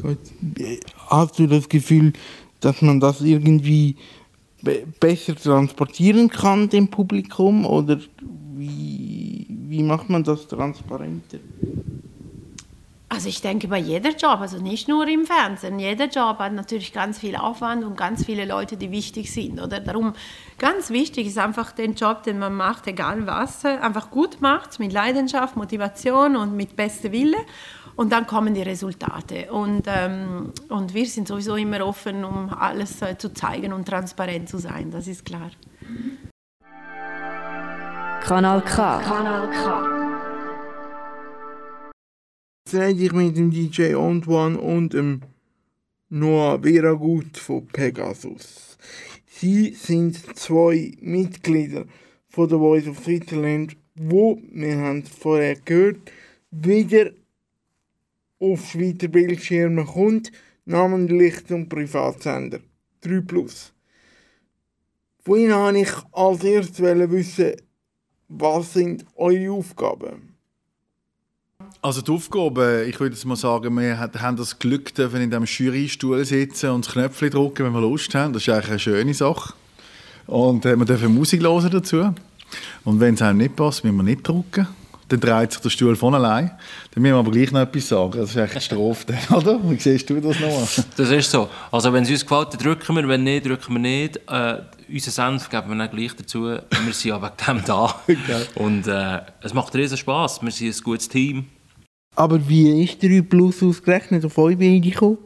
[0.00, 0.18] Gut.
[1.08, 2.12] Hast du das Gefühl,
[2.60, 3.96] dass man das irgendwie
[4.62, 7.98] be besser transportieren kann dem Publikum oder
[8.56, 11.38] wie, wie macht man das transparenter?
[13.14, 16.92] Also ich denke bei jeder Job, also nicht nur im Fernsehen, jeder Job hat natürlich
[16.92, 19.62] ganz viel Aufwand und ganz viele Leute, die wichtig sind.
[19.62, 20.14] Oder darum
[20.58, 24.92] ganz wichtig ist einfach den Job, den man macht, egal was, einfach gut macht, mit
[24.92, 27.38] Leidenschaft, Motivation und mit bestem Wille.
[27.94, 29.52] Und dann kommen die Resultate.
[29.52, 34.48] Und, ähm, und wir sind sowieso immer offen, um alles äh, zu zeigen und transparent
[34.48, 35.50] zu sein, das ist klar.
[38.22, 38.98] Kanal K.
[38.98, 39.93] Kanal K.
[42.72, 45.20] Rede ich mit dem DJ Antoine und dem
[46.08, 48.78] Noah Veragut von Pegasus.
[49.26, 51.84] Sie sind zwei Mitglieder
[52.28, 56.10] von der Voice of Switzerland, wo, wir haben es vorher gehört,
[56.50, 57.10] wieder
[58.40, 60.32] auf Schweizer Bildschirme kommt,
[60.64, 62.60] namentlich zum Privatsender
[63.02, 63.74] 3 Plus.
[65.20, 67.56] Von Ihnen wollte ich als erstes wissen,
[68.28, 70.33] was sind eure Aufgaben?
[71.84, 75.44] Also die Aufgabe, ich würde jetzt mal sagen, wir haben das Glück, dürfen in diesem
[75.44, 78.32] Jurystuhl sitzen und das Knöpfchen drücken, wenn wir Lust haben.
[78.32, 79.52] Das ist eigentlich eine schöne Sache.
[80.26, 82.14] Und äh, wir dürfen Musik hören dazu.
[82.84, 84.66] Und wenn es einem nicht passt, müssen wir nicht drücken.
[85.10, 86.52] Dann dreht sich der Stuhl von allein.
[86.94, 88.18] Dann müssen wir aber gleich noch etwas sagen.
[88.18, 89.60] Das ist eigentlich die Strophe, oder?
[89.62, 90.66] Wie siehst du das noch?
[90.96, 91.50] Das ist so.
[91.70, 93.06] Also wenn es uns gefällt, dann drücken wir.
[93.06, 94.16] Wenn nicht, drücken wir nicht.
[94.26, 96.44] Äh, unseren Senf geben wir dann gleich dazu.
[96.44, 97.94] Wir sind ja wegen dem da.
[98.54, 100.40] Und äh, es macht riesen Spass.
[100.40, 101.44] Wir sind ein gutes Team.
[102.16, 105.18] Aber wie ist 3 Plus ausgerechnet auf euch Beine gekommen?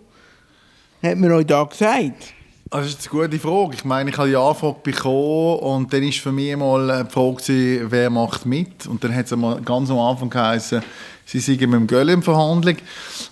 [1.03, 2.35] Hat man euch da gesagt?
[2.71, 3.75] Das ist eine gute Frage.
[3.75, 7.91] Ich meine, ich habe die Anfrage bekommen und dann war für mich mal die Frage,
[7.91, 8.87] wer macht mit.
[8.87, 10.83] Und dann hat es ganz am Anfang geheißen,
[11.29, 12.77] sie seien mit dem Göll in Verhandlung.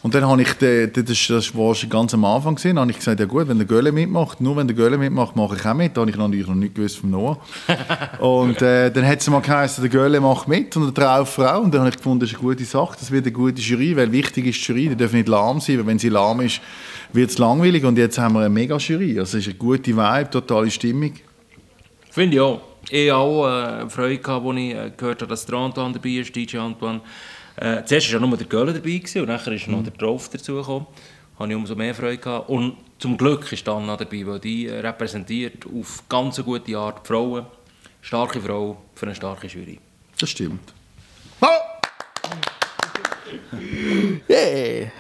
[0.03, 2.99] Und dann habe ich, den, das, das war schon ganz am Anfang, gesehen, habe ich
[2.99, 5.73] gesagt, ja gut, wenn der Gölle mitmacht, nur wenn der Gölle mitmacht, mache ich auch
[5.73, 5.97] mit.
[5.97, 7.39] Da habe ich natürlich noch nicht gewusst vom Noah.
[8.19, 11.63] und äh, dann hat es mal geheißen, der Gölle macht mit und eine Trauffrau.
[11.63, 13.97] Und dann habe ich gefunden, das ist eine gute Sache, das wird eine gute Jury,
[13.97, 16.61] weil wichtig ist die Jury, die darf nicht lahm sein, weil wenn sie lahm ist,
[17.15, 17.85] wird es langweilig.
[17.85, 19.19] Und jetzt haben wir eine Mega-Jury.
[19.19, 21.15] Also es ist eine gute Vibe, totale Stimmung.
[22.11, 22.61] Finde ich auch.
[22.91, 26.11] Ich hatte auch äh, Freude, gehabt, als ich äh, gehört habe, dass der Antoine dabei
[26.11, 27.01] ist, DJ Antoine.
[27.57, 30.29] Äh, zuerst war ja nur der Göller dabei gewesen, und nachher ist noch der Drauf
[30.29, 30.87] dazugekommen.
[31.37, 32.19] Da hatte ich umso mehr Freude.
[32.19, 32.49] Gehabt.
[32.49, 37.05] Und zum Glück ist Anna dabei, weil die äh, repräsentiert auf ganz eine gute Art
[37.05, 37.47] die Frauen.
[38.01, 39.79] Starke Frau für eine starke Jury.
[40.19, 40.73] Das stimmt.
[44.29, 44.91] Yeah.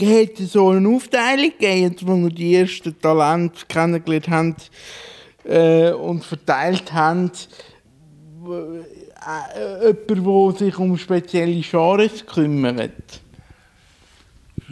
[0.00, 4.56] Hat es so eine Aufteilung gegeben, wo wir die ersten Talente kennengelernt haben
[5.44, 7.30] äh, und verteilt haben?
[8.46, 13.20] Äh, jemand, der sich um spezielle Genres kümmert?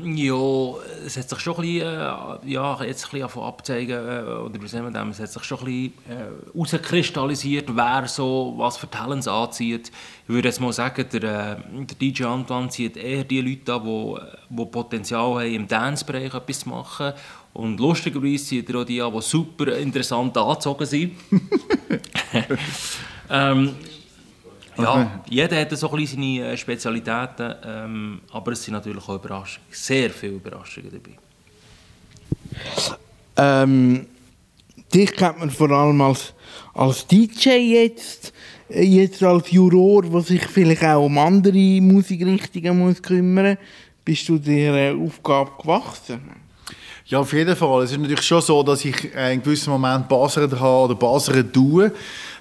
[0.01, 4.63] Ja, es hat sich schon ein bisschen, äh, ja, jetzt ein bisschen abzeigen, äh, oder
[4.63, 8.77] wie sagen wir das, es hat sich schon ein bisschen äh, herauskristallisiert, wer so was
[8.77, 9.91] für Talents anzieht.
[10.23, 13.85] Ich würde jetzt mal sagen, der, äh, der DJ Antoine zieht eher die Leute an,
[13.85, 17.13] die, die Potenzial haben, im Dance-Bereich etwas zu machen.
[17.53, 21.13] Und lustigerweise zieht er auch die an, die super interessant angezogen sind.
[23.31, 23.75] ähm,
[24.79, 29.67] ja, jeder hat so ein bisschen seine Spezialitäten, ähm, aber es sind natürlich auch Überraschungen,
[29.71, 31.19] sehr viele Überraschungen dabei.
[33.37, 34.07] Ähm,
[34.95, 36.33] dich kennt man vor allem als,
[36.75, 38.33] als DJ jetzt,
[38.69, 43.59] äh, jetzt als Juror, der sich vielleicht auch um andere Musikrichtungen muss kümmern
[44.05, 46.21] Bist du dieser Aufgabe gewachsen?
[47.07, 47.85] Ja, auf jeden Fall.
[47.85, 51.91] Es ist natürlich schon so, dass ich in gewissen Moment Baseren habe oder Baseren tue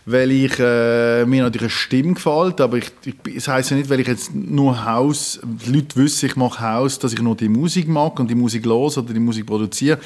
[0.10, 3.89] weil ich, äh, mir natürlich eine Stimme gefällt, aber ich, ich, das heisst ja nicht,
[3.89, 7.50] weil ich jetzt nur Haus, die Leute wissen, ich mache Haus, dass ich nur die
[7.50, 10.00] Musik mag und die Musik los oder die Musik produziere.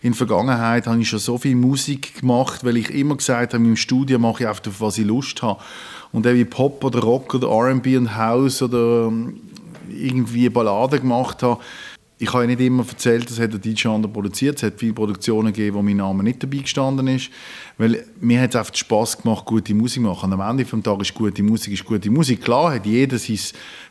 [0.00, 3.64] In der Vergangenheit habe ich schon so viel Musik gemacht, weil ich immer gesagt habe,
[3.64, 5.60] im Studio mache ich einfach, auf was ich Lust habe.
[6.12, 9.40] Und wie Pop oder Rock oder R&B und House oder ähm,
[9.90, 11.60] irgendwie Balladen gemacht habe,
[12.20, 14.56] ich habe ja nicht immer erzählt, das hat der DJ Ander produziert.
[14.56, 17.30] Es hat viele Produktionen gegeben, wo mein Name nicht dabei gestanden ist.
[17.76, 20.32] Weil mir hat es einfach Spass gemacht, gute Musik zu machen.
[20.32, 22.42] Und am Ende des Tages ist gute Musik ist gute Musik.
[22.42, 23.38] Klar hat jeder sein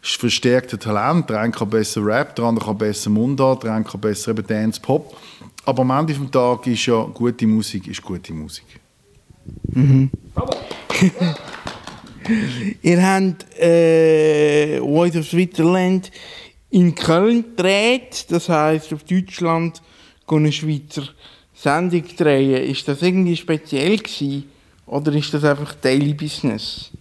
[0.01, 1.29] verstärktes Talent.
[1.29, 4.81] Der eine kann besser Rap, der andere kann besser Mundart, der andere kann besser Dance,
[4.81, 5.15] Pop.
[5.63, 8.65] Aber am Ende des Tages ist ja gute Musik ist gute Musik.
[9.69, 10.09] Mhm.
[12.81, 16.11] Ihr habt äh, Voice of Switzerland
[16.69, 19.81] in Köln gedreht, das heisst auf Deutschland
[20.27, 21.03] eine Schweizer
[21.53, 22.69] Sendung drehen.
[22.69, 24.49] Ist das irgendwie speziell gewesen?
[24.85, 26.91] Oder ist das einfach Daily Business?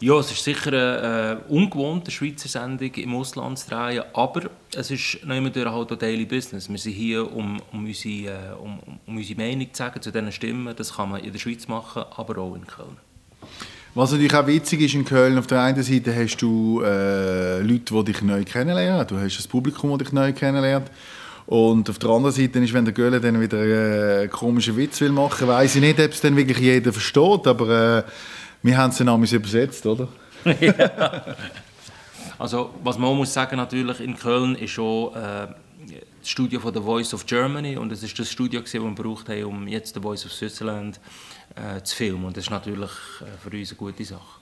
[0.00, 4.90] Ja, es ist sicher eine äh, ungewohnte Schweizer Sendung im Ausland zu drehen, aber es
[4.90, 6.68] ist noch immer halt auch Daily Business.
[6.68, 10.32] Wir sind hier, um, um, unsere, äh, um, um unsere Meinung zu sagen zu diesen
[10.32, 10.74] Stimmen.
[10.74, 12.96] Das kann man in der Schweiz machen, aber auch in Köln.
[13.94, 17.94] Was natürlich auch witzig ist in Köln, auf der einen Seite hast du äh, Leute,
[17.94, 19.06] die dich neu kennenlernen.
[19.06, 20.90] Du hast das Publikum, das dich neu kennenlernt.
[21.44, 25.12] Und auf der anderen Seite ist, wenn der Göhle dann wieder einen komischen Witz will
[25.12, 28.02] machen, weiß ich nicht, ob es dann wirklich jeder versteht, aber äh,
[28.62, 30.08] wir haben es dann damals übersetzt, oder?
[30.60, 31.22] ja.
[32.38, 36.80] Also was man muss sagen natürlich in Köln ist schon äh, das Studio von The
[36.80, 40.00] Voice of Germany und es ist das Studio, das wir gebraucht haben, um jetzt The
[40.00, 40.98] Voice of Switzerland
[41.54, 42.24] äh, zu filmen.
[42.24, 44.40] Und das ist natürlich äh, für uns eine gute Sache.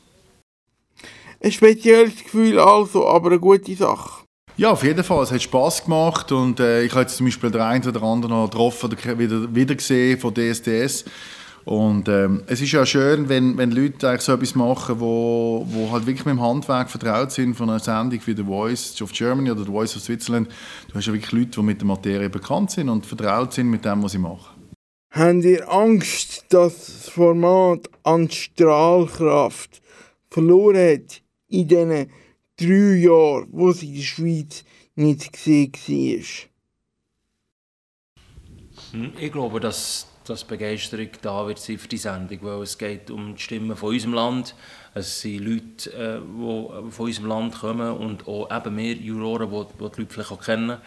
[1.42, 4.25] Ein spezielles Gefühl also, aber eine gute Sache.
[4.57, 5.23] Ja, auf jeden Fall.
[5.23, 8.35] Es hat Spass gemacht und äh, ich habe jetzt zum Beispiel den einen oder anderen
[8.35, 11.07] noch getroffen oder wieder, wieder gesehen von DSDS.
[11.64, 15.90] Und ähm, es ist ja schön, wenn, wenn Leute eigentlich so etwas machen, wo, wo
[15.90, 19.51] halt wirklich mit dem Handwerk vertraut sind von einer Sendung wie The Voice of Germany
[19.51, 20.49] oder The Voice of Switzerland.
[20.88, 23.85] Du hast ja wirklich Leute, die mit der Materie bekannt sind und vertraut sind mit
[23.85, 24.60] dem, was sie machen.
[25.12, 29.83] Habt ihr Angst, dass das Format an Strahlkraft
[30.31, 32.12] verloren hat in diesen
[32.57, 36.51] drei Jahren, wo es in der Schweiz nicht gesehen war?
[38.92, 43.11] Hm, ich glaube, dass, dass Begeisterung da wird sein für die Sendung, weil es geht
[43.11, 44.55] um die Stimmen von unserem Land.
[44.94, 49.57] Es sind Leute, äh, die von unserem Land kommen und auch eben mehr Juroren, die,
[49.57, 50.79] die die Leute vielleicht auch kennen.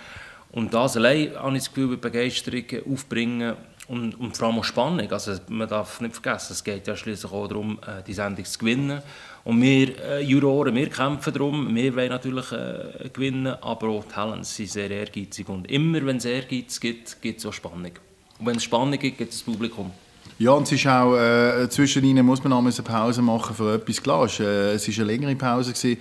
[0.53, 5.11] Und das allein, habe ich das Gefühl, Begeisterung aufbringen und, und vor allem auch Spannung.
[5.11, 8.59] Also man darf nicht vergessen, es geht ja schließlich auch darum, äh, die Sendung zu
[8.59, 9.01] gewinnen.
[9.43, 14.55] Und wir äh, Juroren, wir kämpfen darum, wir wollen natürlich äh, gewinnen, aber auch Talents
[14.55, 15.49] sind sehr ehrgeizig.
[15.49, 17.91] Und immer wenn es Ehrgeiz gibt, gibt es auch Spannung.
[18.39, 19.91] Und wenn es Spannung gibt, gibt es das Publikum.
[20.39, 24.01] Ja, und es ist auch, äh, zwischen ihnen muss man eine Pause machen für etwas.
[24.01, 25.73] Klar, es war äh, eine längere Pause.
[25.73, 25.97] Gewesen,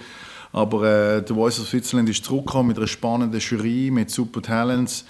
[0.53, 5.05] aber äh, The Voice of Switzerland ist zurückgekommen mit einer spannenden Jury, mit super Talents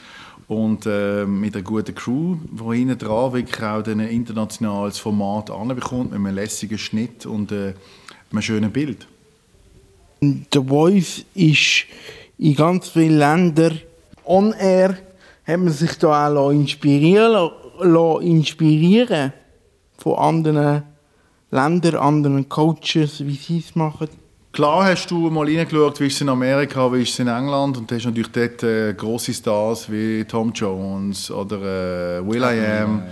[0.53, 6.11] und äh, mit einer guten Crew, die hinten dran wirklich auch ein internationales Format anbekommt,
[6.11, 7.75] mit einem lässigen Schnitt und äh,
[8.31, 9.07] einem schönen Bild.
[10.21, 11.87] The Voice ist
[12.39, 13.81] in ganz vielen Ländern
[14.25, 14.97] on air,
[15.45, 19.33] hat man sich da auch inspirieren lassen, inspirieren
[19.99, 20.83] von anderen
[21.51, 24.09] Ländern, anderen Coaches, wie sie es machen.
[24.53, 27.79] Klar hast du mal reingeschaut, wie ist es in Amerika, wie ist es in England
[27.79, 32.83] und du hast natürlich dort äh, grosse Stars wie Tom Jones oder äh, Will I
[32.83, 33.03] Am.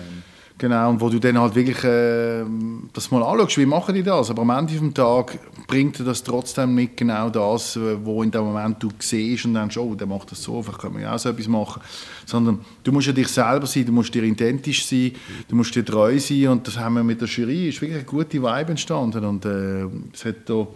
[0.59, 2.45] Genau, und wo du dann halt wirklich äh,
[2.93, 4.29] das mal anschaust, wie machen die das?
[4.29, 8.31] Aber am Ende des Tages bringt dir das trotzdem nicht genau das, äh, wo in
[8.31, 11.15] dem Moment du siehst und denkst, oh, der macht das so, vielleicht können wir ja
[11.15, 11.81] auch so etwas machen.
[12.27, 15.13] Sondern du musst ja dich selber sein, du musst dir identisch sein,
[15.49, 18.05] du musst dir treu sein und das haben wir mit der Jury, ist wirklich eine
[18.05, 20.67] gute Vibe entstanden und äh, es hat da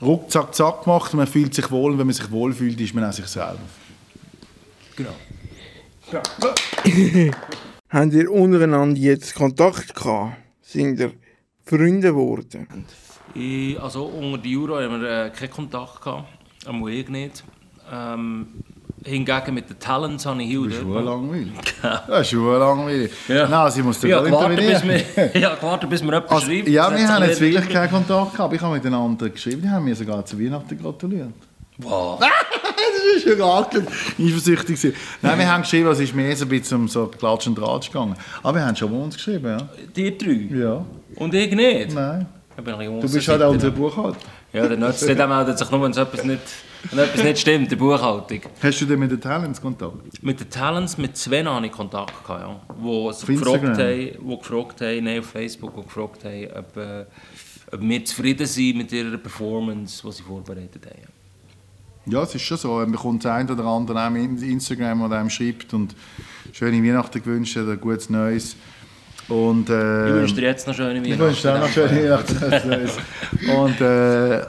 [0.00, 2.94] ruckzack, zack gemacht und man fühlt sich wohl und wenn man sich wohl fühlt, ist
[2.94, 3.58] man auch sich selber.
[4.96, 5.14] Genau.
[6.12, 6.22] Ja.
[7.88, 10.36] Habt ihr untereinander jetzt Kontakt gehabt?
[10.62, 11.12] Sind ihr
[11.64, 12.66] Freunde geworden?
[13.34, 16.28] Ich, also unter die Jura haben wir äh, keinen Kontakt gehabt,
[16.66, 17.44] einmal ich nicht.
[17.90, 18.48] Ähm,
[19.04, 20.64] hingegen mit den Talents habe ich hier...
[20.64, 21.52] Das ist schon langweilig.
[21.82, 23.12] das ist schon langweilig.
[23.28, 23.48] Ja.
[23.48, 24.82] Nein, sie muss da ja, intervenieren.
[24.88, 26.68] Wir, ja, gewartet, bis mir jemand also, schreibt.
[26.68, 28.54] Ja, wir haben jetzt wirklich keinen Kontakt gehabt.
[28.54, 31.32] Ich habe miteinander geschrieben, die haben mir sogar zu Weihnachten gratuliert.
[31.78, 32.20] Wow.
[32.64, 33.92] das ist schon angeschaut.
[34.18, 34.94] Eifersüchtig gewesen.
[35.20, 37.90] Nein, wir haben geschrieben, es ist mehr so ein bisschen um so Klatsch und Tratsch
[37.90, 38.14] gegangen.
[38.42, 39.68] Aber wir haben schon uns geschrieben, ja.
[39.94, 40.56] Die drei?
[40.56, 40.84] Ja.
[41.16, 41.94] Und ich nicht?
[41.94, 42.26] Nein.
[42.56, 44.18] Ich du bist halt auch unser Buchhalter.
[44.52, 46.40] Ja, der nützt nicht, der meldet sich nur, wenn es etwas nicht
[46.90, 48.40] wenn etwas nicht stimmt, der Buchhaltung.
[48.62, 50.22] Hast du denn mit den Talents Kontakt?
[50.22, 52.60] Mit den Talents, mit zwei habe ich Kontakt gehabt, ja.
[52.78, 57.04] Wo gefragt haben, wo gefragt haben, nein, auf Facebook, wo gefragt haben, ob, äh,
[57.72, 61.08] ob wir zufrieden sind mit ihrer Performance, die sie vorbereitet haben.
[62.06, 62.74] Ja, es ist schon so.
[62.74, 65.94] Man bekommt das ein oder andere auch mit Instagram, der einem schreibt und
[66.52, 68.56] schöne Weihnachten gewünscht oder gutes Neues.
[69.28, 72.90] Und, äh, Ich wünsche dir jetzt noch schöne Ich wünsche dir auch noch schöne Weihnachten.
[73.56, 74.42] Und äh,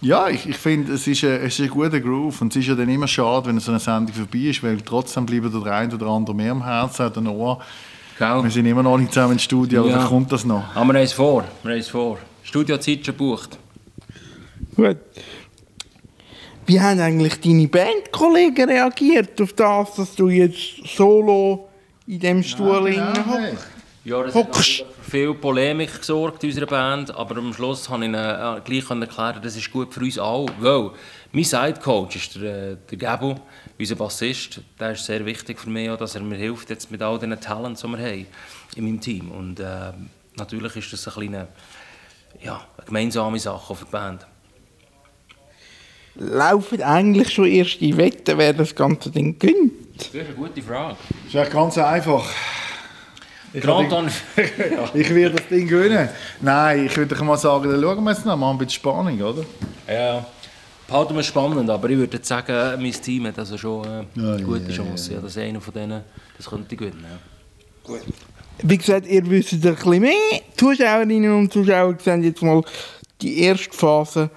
[0.00, 2.68] ja, ich, ich finde, es, ist ein- es ist ein guter Groove und es ist
[2.68, 5.94] ja dann immer schade, wenn so eine Sendung vorbei ist, weil trotzdem bleibt der eine
[5.94, 7.60] oder andere mehr am Herzen oder noch Ohr.
[8.18, 8.42] Gell?
[8.42, 9.98] Wir sind immer noch nicht zusammen im Studio, Ja.
[9.98, 10.64] dann kommt das noch.
[10.74, 12.18] Aber wir haben es vor, wir haben es vor.
[12.42, 13.58] Studiozeit schon gebucht.
[14.76, 14.96] Gut.
[16.66, 21.68] Wie haben eigentlich deine Bandkollegen reagiert auf das, dass du jetzt solo
[22.06, 23.66] in dem Stuhl genau, hockst?
[24.04, 24.84] Ja, das Hockst.
[25.10, 29.40] Viel Polemik gesorgt in unserer Band, aber am Schluss konnte ich ihnen äh, gleich erklären,
[29.42, 30.46] das ist gut für uns alle.
[30.60, 30.92] Weil
[31.32, 33.40] mein Sidecoach ist der, äh, der Gabo,
[33.78, 34.60] unser Bassist.
[34.78, 37.38] Der ist sehr wichtig für mich, auch, dass er mir hilft jetzt mit all den
[37.40, 38.26] Talents, die wir haben
[38.76, 39.32] in meinem Team.
[39.32, 39.92] Und äh,
[40.36, 41.48] natürlich ist das eine kleine,
[42.42, 44.26] ja, eine gemeinsame Sache für die Band.
[46.14, 49.72] Laufen eigentlich schon erste Wetten, wer das ganze Ding gewinnt?
[49.96, 50.96] Das ist eine gute Frage.
[51.24, 52.24] Das ist echt ganz einfach.
[53.52, 53.92] Ich, Grand
[54.94, 56.08] ich werde das Ding gewinnen.
[56.40, 59.44] Nein, ich würde mal sagen, dann schauen wir jetzt noch mal ein bisschen Spannung, oder?
[59.88, 60.24] Ja,
[60.86, 64.42] behalten wir spannend, aber ich würde sagen, mein Team hat also schon äh, Ja, eine
[64.42, 65.14] gute ja, Chance.
[65.14, 66.02] Ja, dass einer von denen
[66.36, 67.04] das könnte gewinnen.
[67.88, 67.98] Ja.
[68.62, 70.12] Wie gesagt, ihr wisst ein bisschen mehr.
[70.56, 72.62] Zuschauerinnen und Zuschauer sehen jetzt mal
[73.20, 74.30] die erste Phase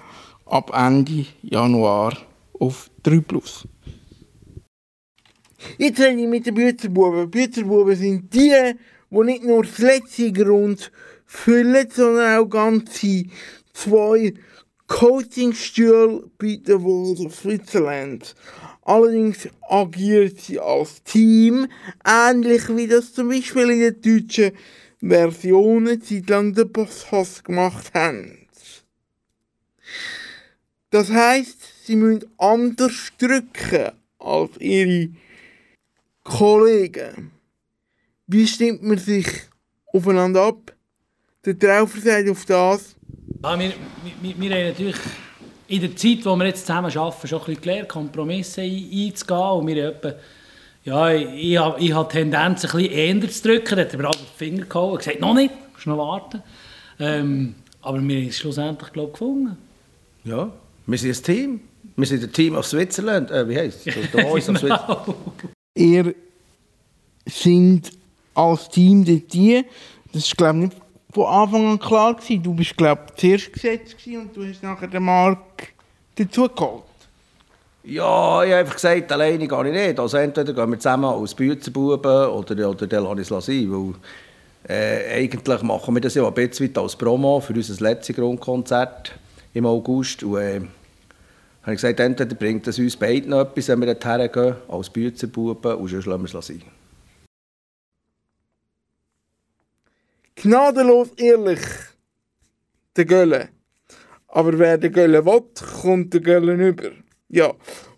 [0.45, 2.17] ab Ende Januar
[2.59, 3.67] auf 3 Plus.
[5.77, 7.29] Jetzt rede ich mit den Bützerbuben.
[7.29, 8.75] Bützerbuben sind die,
[9.13, 10.91] die nicht nur das letzte Grund
[11.25, 13.25] füllen, sondern auch ganze
[13.73, 14.33] zwei
[14.87, 18.35] Coachingstühle bieten wollen auf Switzerland.
[18.81, 21.67] Allerdings agiert sie als Team,
[22.05, 24.51] ähnlich wie das zum Beispiel in der deutschen
[24.99, 28.39] Version eine Zeit lang der Bosshass gemacht haben.
[30.89, 35.09] Das heisst, sie müssen anders drücken als ihre
[36.23, 37.31] Kollegen.
[38.33, 39.27] Wie stimmt man sich
[39.93, 40.73] aufeinander ab?
[41.45, 42.95] Der Traufer sagt auf das.
[43.43, 43.73] Ja, wir,
[44.23, 44.95] wir, wir haben natürlich
[45.67, 49.39] in der Zeit, wo wir jetzt zusammen arbeiten, schon ein bisschen gelernt, Kompromisse ein- einzugehen.
[49.51, 50.13] Und wir haben
[50.83, 53.75] ja, ich, ich, habe- ich habe die Tendenz, ein bisschen eher zu drücken.
[53.75, 56.41] Da hat er mir aber den Finger gehauen und gesagt, noch nicht, musst noch warten.
[56.99, 57.53] Ähm,
[57.83, 59.57] aber wir haben es schlussendlich, glaube ich, gefunden.
[60.23, 60.51] Ja,
[60.87, 61.59] wir sind ein Team.
[61.97, 63.29] Wir sind ein Team aus Switzerland.
[63.29, 63.95] Äh, wie heisst es?
[65.75, 66.15] Ihr
[67.27, 67.91] sind
[68.33, 69.65] als Team dort die.
[70.11, 70.77] Das ist, glaube ich, nicht
[71.13, 72.43] von Anfang an klar gewesen.
[72.43, 75.73] Du bist, glaube zuerst gesetzt und du hast nachher den Mark
[76.15, 76.83] dazugeholt.
[77.85, 79.99] Ja, ich habe einfach gesagt, alleine gehe ich nicht.
[79.99, 83.71] Also entweder gehen wir zusammen als Bützerbuben oder, oder dann lasse ich es sein.
[83.71, 83.93] Weil,
[84.69, 89.13] äh, eigentlich machen wir das ja ein bisschen weit als Promo für unser letztes Grundkonzert
[89.53, 90.23] im August.
[90.23, 90.61] Und, äh,
[91.63, 95.75] habe ich gesagt, entweder bringt es uns beiden etwas, wenn wir dorthin gehen, als Bützerbuben,
[95.75, 96.61] und sonst lassen wir es sein.
[100.35, 101.61] Gnadenlos ehrlich,
[102.97, 103.49] der Gölle.
[104.27, 105.43] Aber wer den Gölle will,
[105.81, 106.91] kommt der Gölle über.
[107.29, 107.53] Ja,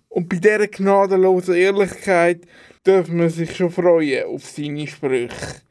[0.09, 2.45] und bei dieser gnadenlosen Ehrlichkeit
[2.83, 5.61] darf man sich schon freuen auf seine Sprüche,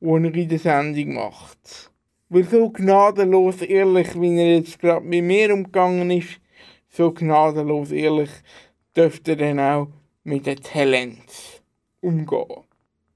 [0.00, 1.90] die er in der Sendung macht.
[2.28, 6.40] Weil so gnadenlos ehrlich, wie er jetzt gerade mit mir umgegangen ist,
[6.88, 8.30] so gnadenlos ehrlich
[8.96, 9.88] dürfte er dann auch
[10.22, 11.60] mit den Talents
[12.00, 12.64] umgehen.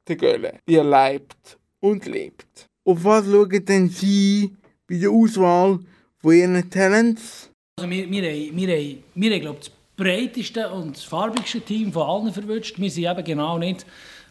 [0.09, 2.68] Der Gölle, wie er lebt und lebt.
[2.89, 4.57] Auf was schauen denn Sie
[4.89, 5.79] bei der Auswahl
[6.23, 7.51] von Ihren Talents?
[7.79, 12.33] Also wir, wir, wir, wir haben, glaube das breiteste und das farbigste Team von allen
[12.33, 12.79] verwünscht.
[12.79, 13.85] Wir sind eben genau nicht,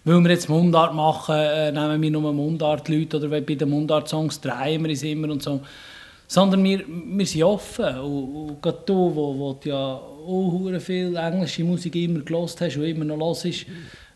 [0.06, 4.84] weil wir jetzt Mundart machen, äh, nehmen wir nur Mundart-Leute oder bei den Mundart-Songs drehen
[4.84, 5.62] wir es immer und so.
[6.26, 8.00] Sondern wir, wir sind offen.
[8.00, 13.06] Und, und gerade du, du ja auch viel englische Musik immer gelost hast und immer
[13.06, 13.68] noch los ist,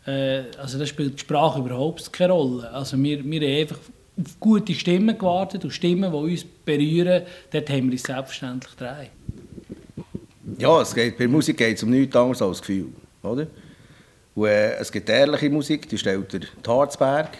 [0.04, 2.68] äh, also da spielt die Sprache überhaupt keine Rolle.
[2.72, 3.78] Also wir, wir haben einfach
[4.22, 9.10] auf gute Stimmen gewartet und Stimmen, die uns berühren, dort haben wir uns selbstverständlich drehen.
[10.58, 12.88] Ja, es geht, bei Musik geht es um nichts anderes als Gefühl.
[13.22, 13.46] Oder?
[14.34, 17.30] Und, äh, es gibt ehrliche Musik, die stellt der Harzberg.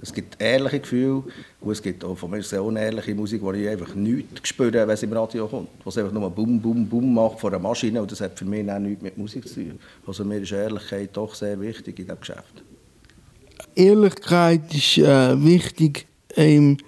[0.00, 1.24] Es gibt ehrliche Gefühle
[1.60, 4.96] und es gibt auch von mir sehr unehrliche Musik, wo ich einfach nichts spüre, wenn
[4.96, 5.68] sie im Radio kommt.
[5.82, 8.70] Was einfach nur Bum, Bum, Bum macht von einer Maschine und das hat für mich
[8.70, 9.78] auch nichts mit Musik zu tun.
[10.06, 12.62] Also mir ist Ehrlichkeit doch sehr wichtig in diesem Geschäft.
[13.74, 16.06] Ehrlichkeit ist äh, wichtig
[16.36, 16.78] im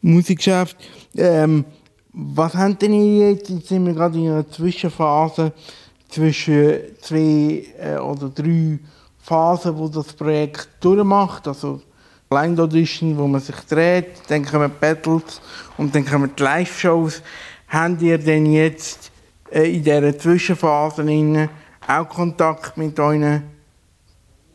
[0.00, 0.76] Musikgeschäft.
[1.16, 1.64] Ähm,
[2.12, 5.52] was haben denn ihr jetzt, jetzt sind wir gerade in einer Zwischenphase
[6.08, 8.78] zwischen zwei äh, oder drei
[9.22, 11.48] Phasen, wo das Projekt durchmacht.
[11.48, 11.80] Also
[12.28, 15.40] Blind Audition, wo man sich dreht, dann kommen Battles
[15.78, 17.22] und dann kommen die Live-Shows.
[17.68, 19.10] Habt ihr denn jetzt
[19.50, 21.48] äh, in dieser Zwischenphase
[21.86, 23.42] auch Kontakt mit euren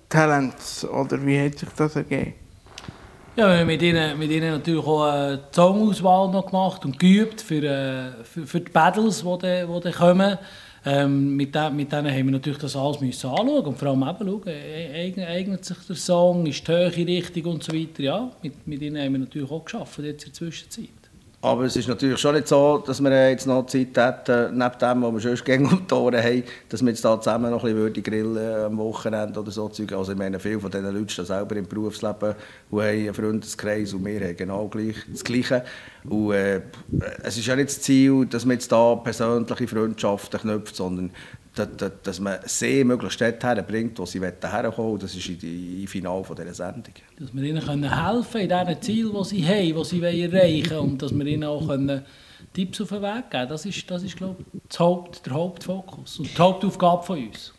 [0.10, 0.86] Talents?
[0.86, 2.34] Oder wie hat sich das ergeben?
[3.36, 7.40] Ja, wir haben mit ihnen, mit ihnen natürlich auch eine Songauswahl noch gemacht und geübt
[7.40, 10.38] für, äh, für, für die Battles, die dann, die kommen.
[10.86, 14.04] Ähm, mit, de, mit denen haben wir natürlich das alles müssen anschauen und vor allem
[14.04, 14.48] eben schauen,
[14.96, 18.02] eignet, eignet sich der Song, ist die Höhe richtig und so weiter.
[18.02, 21.07] Ja, mit, mit ihnen haben wir natürlich auch geschafft jetzt in der Zwischenzeit.
[21.40, 25.02] Aber es ist natürlich schon nicht so, dass wir jetzt noch Zeit hätten, neben dem,
[25.04, 27.76] was wir sonst gegen um die Ohren haben, dass wir jetzt da zusammen noch ein
[27.76, 29.68] bisschen grillen am Wochenende oder so.
[29.68, 32.34] Also ich meine, viele von diesen Leuten stehen selber im Berufsleben
[32.72, 35.64] und haben einen Freundeskreis und wir haben genau gleich, das Gleiche.
[36.10, 36.62] Und äh,
[37.22, 41.12] es ist ja nicht das Ziel, dass man jetzt da persönliche Freundschaften knüpft, sondern
[41.58, 45.00] dass, man sie möglichst dort herbringt, wo sie herkommen wollen.
[45.00, 46.94] Das ist im Finale dieser Sendung.
[47.20, 50.92] Dass wir ihnen können helfen in diesen Zielen, die sie haben, die sie erreichen wollen.
[50.92, 52.04] Und dass wir ihnen auch können
[52.54, 53.50] Tipps auf den Weg geben können.
[53.50, 57.54] Das ist, das ist glaube ich, Haupt, der Hauptfokus und die Hauptaufgabe von uns.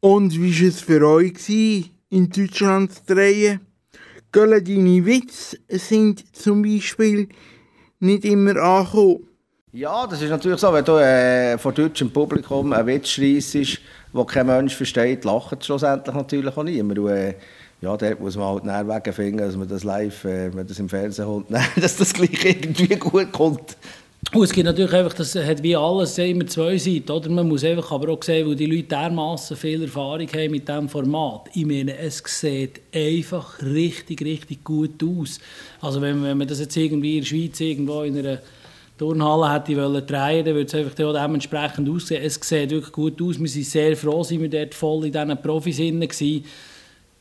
[0.00, 3.60] Und wie war es für euch, gewesen, in Deutschland zu drehen?
[4.30, 7.28] Gell, deine Witze sind zum Beispiel
[7.98, 9.27] nicht immer angekommen.
[9.72, 13.80] Ja, das ist natürlich so, wenn du äh, vor deutschem Publikum einen Witz schreissest,
[14.14, 16.98] den kein Mensch versteht, lacht schlussendlich natürlich auch niemand.
[17.10, 17.34] Äh,
[17.82, 20.78] ja, dort muss man halt näher Wege finden, dass man das live, äh, wenn das
[20.78, 23.76] im Fernsehen kommt, dass das gleich irgendwie gut kommt.
[24.32, 27.28] Und es gibt natürlich einfach, das hat wie alles immer zwei Seiten, oder?
[27.30, 30.88] Man muss einfach aber auch sehen, weil die Leute dermaßen viel Erfahrung haben mit diesem
[30.88, 31.50] Format.
[31.52, 35.38] Ich meine, es sieht einfach richtig, richtig gut aus.
[35.80, 38.38] Also wenn, wenn man das jetzt irgendwie in der Schweiz irgendwo in einer
[38.98, 42.22] Turnhalle hätte ich wollen drehen, dann würde es einfach dementsprechend aussehen.
[42.22, 43.38] Es sieht wirklich gut aus.
[43.38, 46.44] Wir sind sehr froh, sind wir dort voll in diesen Profis waren.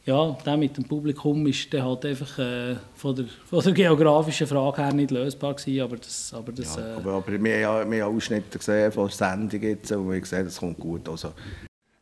[0.06, 4.48] Ja, der mit dem Publikum ist dann halt einfach äh, von, der, von der geografischen
[4.48, 6.34] Frage her nicht lösbar gewesen, aber das...
[6.34, 9.92] Aber, das, ja, aber, aber wir, haben, wir haben Ausschnitte gesehen von der Sendung jetzt
[9.92, 11.10] und wir gesehen, das kommt gut.
[11.10, 11.34] Also.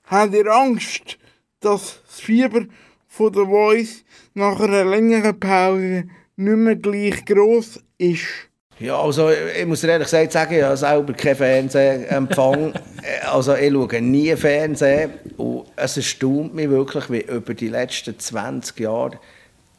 [0.03, 1.17] Habt ihr Angst,
[1.59, 2.65] dass das Fieber
[3.07, 4.05] von der Voice
[4.36, 6.03] nach einer längeren Pause
[6.36, 8.49] nicht mehr gleich gross ist?
[8.78, 12.73] Ja, also ich muss ehrlich gesagt sagen, ich habe selber keinen Fernsehempfang.
[13.32, 18.78] also ich schaue nie Fernsehen und es erstaunt mich wirklich, wie über die letzten 20
[18.82, 19.19] Jahre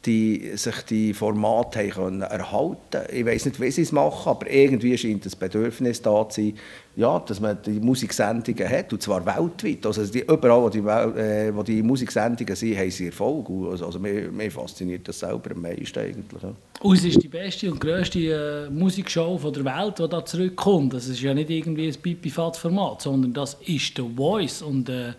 [0.06, 4.50] die, sich die Formate haben können erhalten Ich weiß nicht, wie sie es machen, aber
[4.50, 6.54] irgendwie scheint das Bedürfnis da zu sein,
[6.96, 9.84] ja, dass man die Musiksendungen hat, und zwar weltweit.
[9.84, 13.50] Also die, überall, wo die, äh, wo die Musiksendungen sind, haben sie Erfolg.
[13.70, 16.42] Also, also mir, fasziniert das selber am meisten eigentlich.
[16.42, 16.92] Ja.
[16.92, 20.94] Ist die beste und grösste äh, Musikshow von der Welt, die da zurückkommt.
[20.94, 24.62] Das ist ja nicht irgendwie ein Pipi-Format, sondern das ist The Voice.
[24.62, 25.12] Und, äh,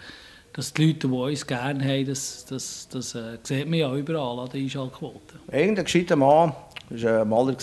[0.58, 4.40] dass die Leute, die uns gerne haben, das, das, das äh, sieht man ja überall
[4.40, 5.36] an der Einschaltquote.
[5.52, 6.52] Irgendein gescheiter Mann,
[6.90, 7.56] das war ein Maler,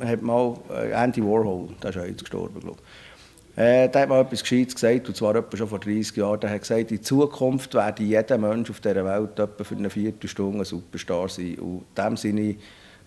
[0.00, 3.62] hat mal äh, Andy Warhol, der ist ja jetzt gestorben, glaube ich.
[3.62, 6.40] Äh, der hat mal etwas Gescheites gesagt, und zwar etwa schon vor 30 Jahren.
[6.40, 10.58] Der hat gesagt, in Zukunft werde jeder Mensch auf dieser Welt etwa für eine Viertelstunde
[10.58, 11.54] ein Superstar sein.
[11.60, 12.56] Und dem seine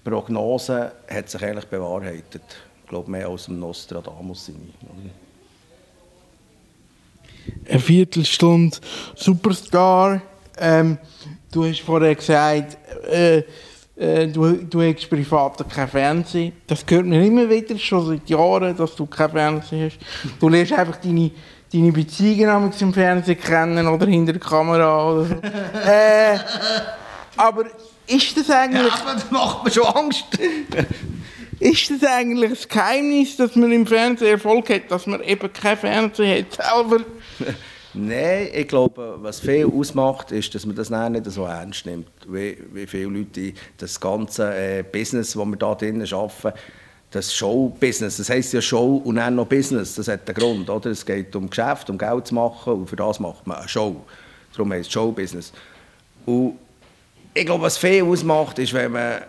[0.05, 2.43] Prognose hat sich eigentlich bewahrheitet.
[2.83, 4.45] Ich glaube, mehr als im Nostradamus.
[4.45, 4.59] Seine,
[7.69, 8.77] eine Viertelstunde
[9.15, 10.21] Superstar.
[10.57, 10.97] Ähm,
[11.51, 12.77] du hast vorher gesagt,
[13.09, 13.43] äh,
[13.97, 16.53] äh, du, du hast privat kein Fernsehen.
[16.67, 20.39] Das hört mir immer wieder, schon seit Jahren, dass du kein Fernsehen hast.
[20.39, 21.31] Du lernst einfach deine,
[21.71, 25.11] deine Beziehungen im Fernsehen kennen oder hinter der Kamera.
[25.11, 25.33] Oder so.
[25.89, 26.37] äh,
[27.37, 27.65] aber
[28.07, 28.93] ist das eigentlich...
[28.93, 30.25] Ja, aber das macht mir schon Angst.
[31.59, 35.77] Ist das eigentlich das Geheimnis, dass man im Fernsehen Erfolg hat, dass man eben kein
[35.77, 37.05] Fernsehen hat selber?
[37.93, 42.57] Nein, ich glaube, was viel ausmacht, ist, dass man das nicht so ernst nimmt, wie,
[42.73, 46.59] wie viele Leute das ganze äh, Business, das wir da drinnen arbeiten,
[47.11, 50.89] das Show-Business, das heisst ja Show und dann noch Business, das hat einen Grund, oder?
[50.89, 53.95] Es geht um Geschäft, um Geld zu machen und für das macht man eine Show.
[54.51, 55.53] Darum heisst es Show-Business.
[56.25, 56.59] Und
[57.33, 59.21] ich glaube, was viel ausmacht, ist, wenn man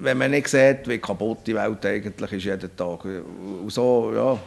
[0.00, 3.04] wenn man nicht sieht, wie kaputt die Welt eigentlich ist jeden Tag.
[3.04, 4.38] Und so, ja,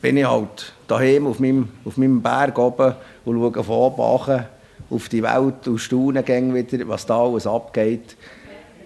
[0.00, 2.94] bin ich halt daheim auf meinem, auf meinem Berg oben
[3.24, 4.44] und schaue von oben
[4.90, 8.16] auf die Welt und staune wieder, was da alles abgeht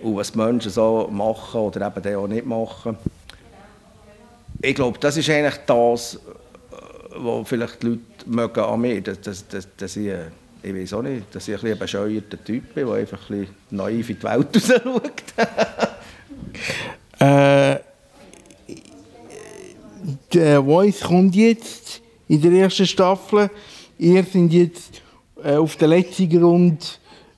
[0.03, 2.97] und was die Menschen so machen oder eben auch nicht machen.
[4.61, 6.19] Ich glaube, das ist eigentlich das,
[7.17, 10.13] was vielleicht die Leute mögen an mir, dass, dass, dass, dass ich
[10.65, 14.09] ich weiß auch nicht, dass ich ein, ein bescheuerter Typ bin, der einfach ein naiv
[14.09, 15.13] in die Welt schaut.
[17.21, 17.79] äh,
[20.35, 23.51] der Voice kommt jetzt in der ersten Staffel.
[23.99, 25.03] Ihr sind jetzt
[25.43, 26.85] äh, auf der letzten Runde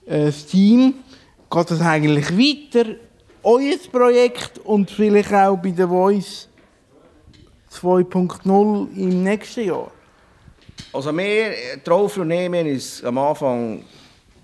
[0.06, 0.94] äh, das Team.
[1.50, 2.90] Geht das eigentlich weiter?
[3.42, 6.48] Euer Projekt und vielleicht auch bei der Voice
[7.72, 9.90] 2.0 im nächsten Jahr?
[10.92, 11.52] Also wir,
[11.84, 13.84] Traufer und ich, wir haben uns am Anfang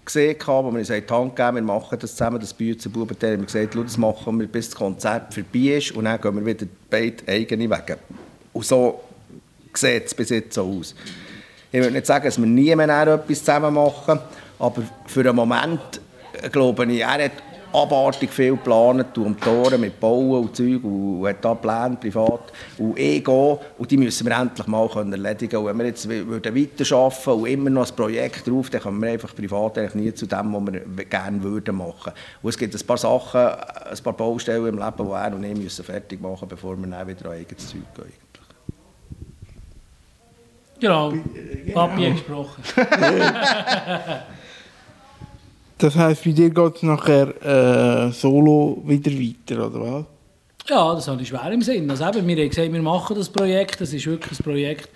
[0.05, 3.33] gesehen, als wir uns die Hand gegeben wir machen das zusammen, das Büzer Bubenteil.
[3.33, 6.47] Wir haben gesagt, das machen wir, bis das Konzert vorbei ist und dann gehen wir
[6.47, 7.99] wieder beide eigene Wege.
[8.53, 9.01] Und so
[9.75, 10.95] sieht es bis jetzt so aus.
[11.71, 14.19] Ich würde nicht sagen, dass wir nie mehr etwas zusammen machen,
[14.59, 16.01] aber für einen Moment
[16.41, 17.33] äh, glaube ich, er hat
[17.73, 22.99] abartig viel geplant und Tore mit Bauen und Zeug und hat da Pläne privat und
[22.99, 27.33] ich gehe und die müssen wir endlich mal erledigen und wenn wir jetzt würden weiterarbeiten
[27.33, 30.53] und immer noch ein Projekt drauf, dann kommen wir einfach privat eigentlich nie zu dem,
[30.53, 32.13] was wir gerne würden machen.
[32.43, 35.57] Und es gibt ein paar Sachen, ein paar Baustellen im Leben, die er und ich
[35.57, 38.32] müssen fertig machen bevor wir dann wieder an eigenes Zeug gehen.
[40.83, 41.13] Genau,
[41.73, 42.63] Papi gesprochen.
[45.79, 50.05] Das heisst, bei dir geht es nachher äh, solo wieder weiter, oder was?
[50.69, 51.91] Ja, das habe ich schwer im Sinn.
[51.91, 53.81] Also eben, wir haben gesagt, wir machen das Projekt.
[53.81, 54.91] Das ist wirklich ein Projekt,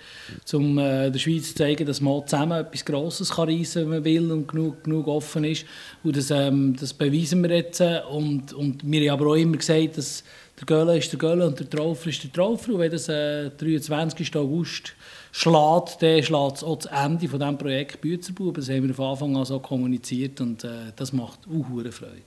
[0.53, 3.97] um äh, der Schweiz zu zeigen, dass man zusammen etwas Grosses kann reissen kann, wenn
[3.97, 5.65] man will und genug, genug offen ist.
[6.05, 7.81] Und das, ähm, das beweisen wir jetzt.
[8.09, 10.23] Und, und wir haben aber auch immer gesagt, dass
[10.57, 12.73] der Gölle ist der Gölle und der Traufer ist der Traufer.
[12.73, 14.33] Und wenn das äh, 23.
[14.37, 14.93] August
[15.37, 18.55] schlägt, dann schlägt es auch das Ende von diesem Projekt Büzerbuben.
[18.55, 22.23] Das haben wir von Anfang an so kommuniziert und äh, das macht auch Freude.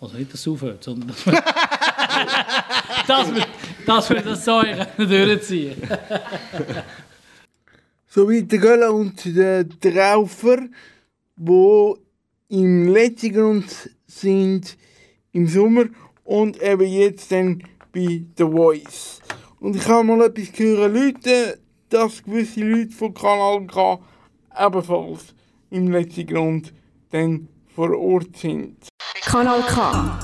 [0.00, 1.32] Also nicht, dass es aufhört, sondern dass wir,
[3.06, 3.46] dass wir,
[3.86, 4.62] dass wir das so
[4.96, 5.76] durchziehen
[8.08, 10.68] So wie der Göller und der Traufer,
[11.36, 11.94] die
[12.48, 14.76] im letzten Grund sind
[15.32, 15.84] im Sommer
[16.24, 17.62] und eben jetzt dann
[17.92, 19.20] bei The Voice.
[19.60, 21.61] Und ich habe mal etwas gehört, Leute,
[21.92, 23.98] dass gewisse Leute von Kanal K
[24.58, 25.34] ebenfalls
[25.70, 26.72] im letzten Grund
[27.10, 28.76] dann vor Ort sind.
[29.20, 30.18] Kanal K.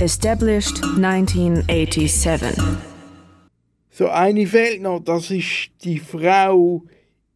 [0.00, 2.58] Established 1987.
[3.90, 6.82] So eine fehlt noch, das ist die Frau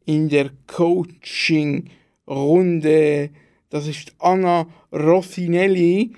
[0.05, 3.31] in der Coaching-Runde.
[3.71, 6.13] Das ist Anna Rossinelli.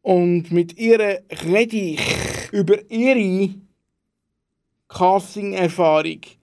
[0.00, 2.00] Und mit ihr rede ich
[2.50, 3.50] über ihre
[4.88, 6.37] Casting-Erfahrung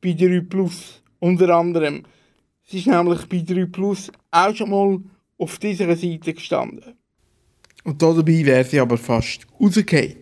[0.00, 2.04] bei 3 Plus unter anderem.
[2.64, 4.98] Sie ist nämlich bei 3 Plus auch schon mal
[5.38, 6.94] auf dieser Seite gestanden.
[7.84, 10.16] Und dabei wäre sie aber fast rausgefallen.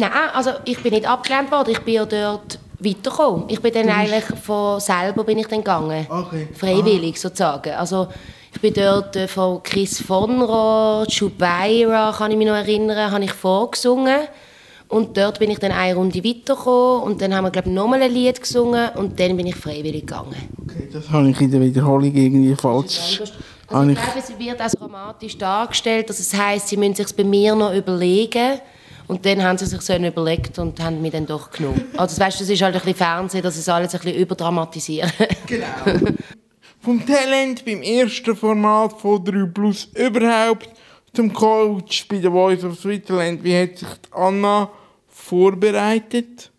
[0.00, 3.44] Nein, also ich bin nicht abgelehnt worden, ich bin ja dort weitergekommen.
[3.48, 6.06] Ich bin dann eigentlich von selber bin ich dann gegangen.
[6.08, 6.48] Okay.
[6.54, 7.20] Freiwillig ah.
[7.20, 7.72] sozusagen.
[7.74, 8.08] Also
[8.54, 13.32] ich bin dort äh, von Chris Vonro, Chubaira, kann ich mich noch erinnern, habe ich
[13.32, 14.20] vorgesungen.
[14.90, 18.02] Und dort bin ich dann eine Runde weitergekommen und dann haben wir, glaube ich, nochmal
[18.02, 20.34] ein Lied gesungen und dann bin ich freiwillig gegangen.
[20.64, 23.22] Okay, das habe ich in der Wiederholung irgendwie falsch...
[23.68, 27.22] Also ich glaube, es wird als dramatisch dargestellt, dass es heisst, sie müssen sich bei
[27.22, 28.58] mir noch überlegen
[29.06, 31.84] und dann haben sie sich so überlegt und haben mich dann doch genommen.
[31.96, 35.12] Also weißt, das ist halt ein bisschen Fernsehen, dass es alles ein bisschen überdramatisieren.
[35.46, 36.14] Genau.
[36.80, 40.70] Vom Talent beim ersten Format von 3 Plus überhaupt
[41.12, 43.44] zum Coach bei der Voice of Switzerland.
[43.44, 44.68] Wie hat sich Anna
[45.30, 46.50] vorbereitet?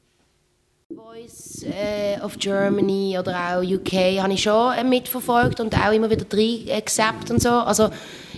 [0.95, 6.09] Voice äh, of Germany oder auch UK habe ich schon äh, mitverfolgt und auch immer
[6.09, 6.25] wieder
[6.73, 7.49] accept und so.
[7.49, 7.89] Also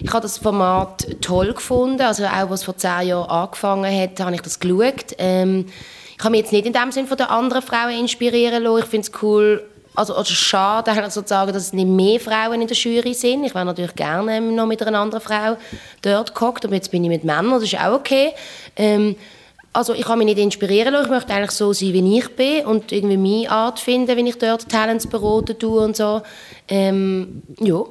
[0.02, 2.02] ich habe das Format toll gefunden.
[2.02, 5.16] Also auch, was vor zehn Jahren angefangen hat, habe ich das geschaut.
[5.20, 5.68] Ähm,
[6.18, 8.80] ich habe mich jetzt nicht in dem Sinne von den anderen Frauen inspirieren lassen.
[8.80, 9.64] Ich finde es cool,
[9.96, 13.44] also, also schade sozusagen, dass es nicht mehr Frauen in der Jury sind.
[13.44, 15.58] Ich wäre natürlich gerne noch mit einer anderen Frau
[16.02, 18.32] dort gehockt, aber jetzt bin ich mit Männern, das ist auch okay.
[18.76, 19.16] Ähm,
[19.74, 22.66] also ich kann mich nicht inspirieren lassen, ich möchte eigentlich so sein, wie ich bin
[22.66, 26.22] und irgendwie meine Art finden, wenn ich dort Talents beraten tue und so.
[26.68, 27.84] Ähm, ja.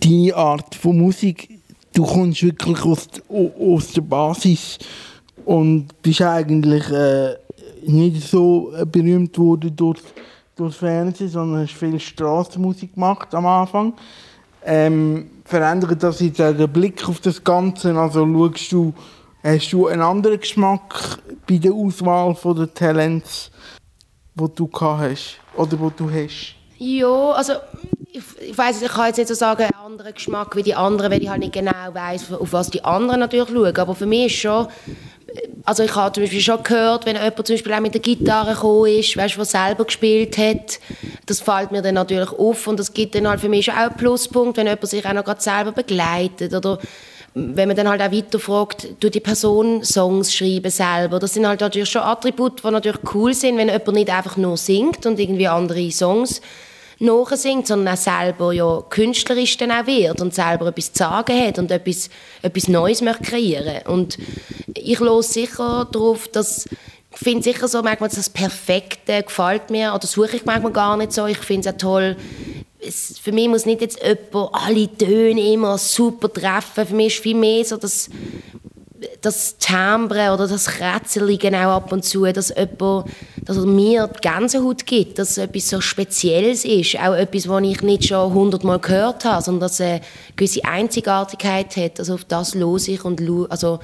[0.00, 1.48] Deine Art von Musik,
[1.94, 4.78] du kommst wirklich aus, aus der Basis
[5.46, 7.36] und bist eigentlich äh,
[7.86, 10.00] nicht so berühmt worden durch,
[10.54, 13.94] durch Fernsehen, sondern hast viel Straßenmusik gemacht am Anfang.
[14.64, 17.96] Ähm, verändert das jetzt auch den Blick auf das Ganze?
[17.96, 18.92] Also schaust du
[19.42, 21.18] Hast du einen anderen Geschmack
[21.48, 23.50] bei der Auswahl der Talents,
[24.34, 26.54] die du hast oder die du hast?
[26.78, 27.54] Ja, also
[28.12, 31.12] ich, ich weiß, ich kann jetzt nicht so sagen, einen anderen Geschmack wie die anderen,
[31.12, 33.76] weil ich halt nicht genau weiß, auf was die anderen natürlich schauen.
[33.76, 34.66] Aber für mich ist schon,
[35.64, 38.54] also ich habe zum Beispiel schon gehört, wenn jemand zum Beispiel auch mit der Gitarre
[38.54, 40.80] gekommen ist, weißt, was selber gespielt hat,
[41.26, 43.96] das fällt mir dann natürlich auf und das gibt dann halt für mich auch einen
[43.96, 46.78] Pluspunkt, wenn jemand sich auch noch gerade selber begleitet oder
[47.34, 51.18] wenn man dann halt auch weiter fragt, tut die Person Songs schreiben selber.
[51.18, 54.56] Das sind halt natürlich schon Attribute, die natürlich cool sind, wenn jemand nicht einfach nur
[54.56, 56.40] singt und irgendwie andere Songs
[57.00, 61.58] nachsingt, sondern auch selber ja künstlerisch dann auch wird und selber etwas zu sagen hat
[61.58, 62.10] und etwas,
[62.42, 63.86] etwas Neues möchte kreieren.
[63.86, 64.18] Und
[64.74, 66.66] ich los sicher darauf, dass
[67.10, 71.12] ich finde sicher so, manchmal das Perfekte gefällt mir, oder suche ich manchmal gar nicht
[71.12, 71.26] so.
[71.26, 72.16] Ich finde es auch toll,
[72.80, 76.86] es, für mich muss nicht jetzt jemand alle Töne immer super treffen.
[76.86, 78.08] Für mich ist viel mehr so das,
[79.20, 83.10] das Timbre oder das Krätzeln genau ab und zu, dass jemand,
[83.44, 87.62] dass er mir die Gänsehaut gibt, dass es etwas so Spezielles ist, auch etwas, was
[87.62, 90.00] ich nicht schon hundertmal gehört habe, sondern dass es eine
[90.36, 91.98] gewisse Einzigartigkeit hat.
[91.98, 93.20] Also auf das los ich und,
[93.50, 93.80] also,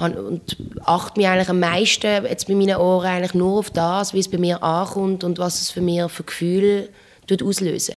[0.00, 4.20] und achte mich eigentlich am meisten jetzt bei meinen Ohren eigentlich nur auf das, wie
[4.20, 6.88] es bei mir ankommt und was es für mich für Gefühle
[7.42, 7.94] auslösen.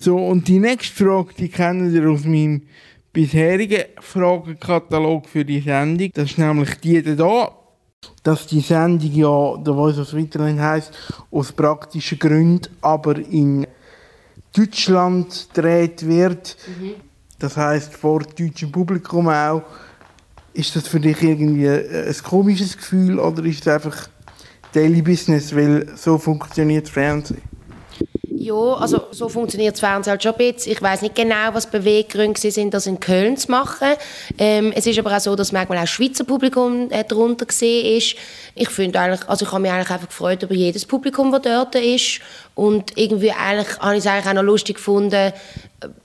[0.00, 2.62] So, und die nächste Frage, die kennen ihr aus meinem
[3.12, 6.10] bisherigen Fragenkatalog für die Sendung.
[6.14, 7.52] Das ist nämlich die da,
[8.22, 10.92] dass die Sendung ja der Voice of Switzerland heisst,
[11.30, 13.66] aus praktischen Gründen, aber in
[14.52, 16.56] Deutschland gedreht wird.
[16.66, 16.94] Mhm.
[17.38, 19.62] Das heißt vor deutschem Publikum auch.
[20.52, 24.08] Ist das für dich irgendwie ein komisches Gefühl oder ist es einfach
[24.72, 27.42] Daily Business, weil so funktioniert Fernsehen?
[28.36, 30.72] Ja, also so funktioniert das Fernsehen halt schon ein bisschen.
[30.72, 33.90] Ich weiß nicht genau, was Beweggründe sind, das in Köln zu machen.
[34.38, 38.16] Ähm, es ist aber auch so, dass manchmal auch Schweizer Publikum äh, darunter gesehen ist.
[38.56, 41.76] Ich finde eigentlich, also ich habe mich eigentlich einfach gefreut über jedes Publikum, das dort
[41.76, 42.20] ist.
[42.56, 45.32] Und irgendwie eigentlich, habe ich es eigentlich auch noch lustig gefunden, äh,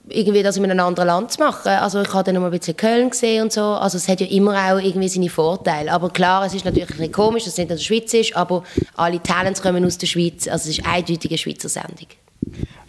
[0.08, 1.68] irgendwie das in einem anderen Land zu machen.
[1.68, 3.62] Also ich habe dann noch mal ein bisschen Köln gesehen und so.
[3.62, 5.90] Also es hat ja immer auch irgendwie seine Vorteile.
[5.90, 8.62] Aber klar, es ist natürlich ein komisch, dass es nicht in der Schweiz ist, aber
[8.96, 10.46] alle Talents kommen aus der Schweiz.
[10.46, 12.06] Also es ist eindeutig eine Schweizer Sendung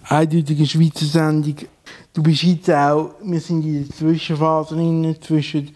[0.04, 1.56] eindeutige Schweizer Sendung.
[2.14, 5.74] Du bist jetzt auch, wir sind in der Zwischenphase drin, zwischen,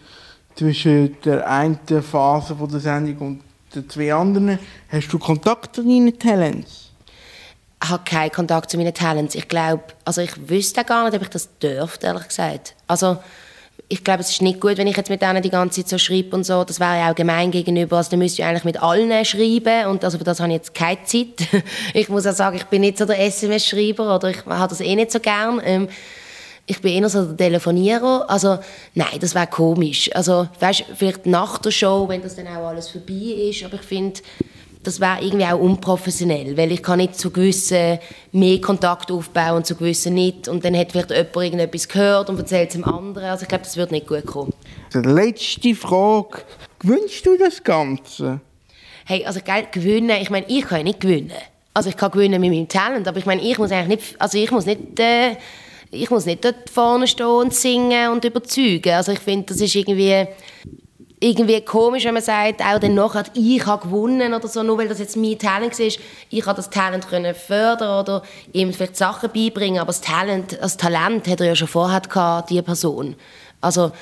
[0.54, 3.42] zwischen der einen Phase von der Sendung und
[3.74, 4.58] den zwei anderen.
[4.88, 6.90] Hast du Kontakt zu deinen Talents?
[7.82, 9.34] Ich habe keinen Kontakt zu meinen Talents.
[9.34, 12.74] Ich glaube, also ich wüsste gar nicht, ob ich das dürfte, ehrlich gesagt.
[12.86, 13.18] Also,
[13.88, 15.98] ich glaube, es ist nicht gut, wenn ich jetzt mit denen die ganze Zeit so
[15.98, 16.64] schreibe und so.
[16.64, 17.98] Das wäre ja auch gemein gegenüber.
[17.98, 20.74] Also, dann müsste ich eigentlich mit allen schreiben und also für das habe ich jetzt
[20.74, 21.48] keine Zeit.
[21.94, 24.94] ich muss auch sagen, ich bin nicht so der SMS-Schreiber oder ich habe das eh
[24.96, 25.60] nicht so gern.
[25.64, 25.88] Ähm,
[26.66, 28.28] ich bin eher so der Telefonierer.
[28.28, 28.58] Also,
[28.94, 30.10] nein, das wäre komisch.
[30.14, 33.62] Also, weißt, vielleicht nach der Show, wenn das dann auch alles vorbei ist.
[33.64, 34.20] Aber ich finde,
[34.86, 37.98] das wäre irgendwie auch unprofessionell, weil ich kann nicht zu gewissen
[38.32, 40.48] mehr Kontakt aufbauen und zu gewissen nicht.
[40.48, 43.28] Und dann hat vielleicht jemand irgendetwas gehört und erzählt es dem anderen.
[43.28, 44.52] Also ich glaube, das würde nicht gut kommen.
[44.94, 46.42] Die letzte Frage.
[46.78, 48.40] Gewünschst du das Ganze?
[49.04, 51.32] Hey, also gell, gewinnen, ich meine, ich kann ja nicht gewinnen.
[51.74, 54.38] Also ich kann gewinnen mit meinem Talent, aber ich meine, ich muss eigentlich nicht, also
[54.38, 55.00] ich muss nicht...
[55.00, 55.36] Äh,
[55.92, 58.92] ich muss nicht dort vorne stehen und singen und überzeugen.
[58.92, 60.26] Also ich finde, das ist irgendwie
[61.18, 64.88] irgendwie komisch, wenn man sagt, auch dann nachher, ich habe gewonnen oder so, nur weil
[64.88, 65.98] das jetzt mein Talent ist.
[66.28, 70.76] Ich habe das Talent können fördern oder ihm vielleicht Sachen beibringen, aber das Talent, das
[70.76, 73.16] Talent hat er ja schon vorher gehabt, die Person.
[73.62, 73.92] Also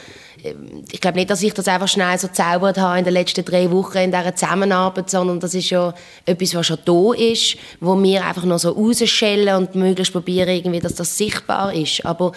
[0.43, 3.45] ähm, ich glaube nicht, dass ich das einfach schnell so zaubert habe in den letzten
[3.45, 5.95] drei Wochen in dieser Zusammenarbeit, sondern das ist ja
[6.27, 10.81] etwas, was schon da ist, wo wir einfach noch so rausschellen und möglichst probieren, irgendwie,
[10.81, 12.05] dass das sichtbar ist.
[12.05, 12.33] Aber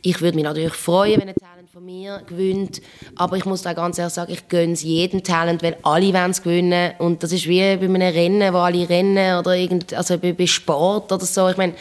[0.00, 2.82] ich würde mich natürlich freuen, wenn ein Talent von mir gewinnt,
[3.16, 6.32] aber ich muss da ganz ehrlich sagen, ich gönne es jedem Talent, weil alle wollen
[6.32, 10.18] es gewinnen und das ist wie bei einem Rennen, wo alle rennen oder irgend, also
[10.18, 11.48] bei, bei Sport oder so.
[11.48, 11.72] Ich meine,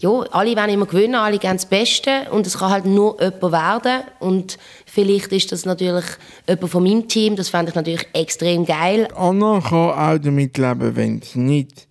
[0.00, 3.52] ja, alle wollen immer gewinnen, alle geben das Beste und es kann halt nur jemand
[3.52, 6.06] werden und vielleicht ist das natürlich
[6.48, 9.06] jemand von meinem Team, das fände ich natürlich extrem geil.
[9.14, 11.86] Anna kann auch damit leben, wenn es nicht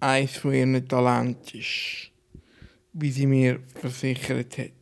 [0.00, 2.12] eines von ihren Talenten ist,
[2.94, 4.77] wie sie mir versichert hat.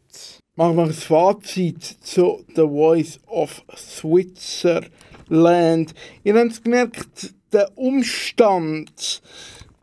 [0.59, 5.93] Machen wir ein Fazit zu The Voice of Switzerland.
[6.25, 9.21] Ihr habt gemerkt, der Umstand,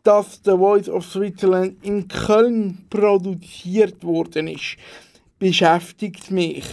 [0.02, 4.76] dass The Voice of Switzerland in Köln produziert worden ist,
[5.38, 6.64] beschäftigt mich.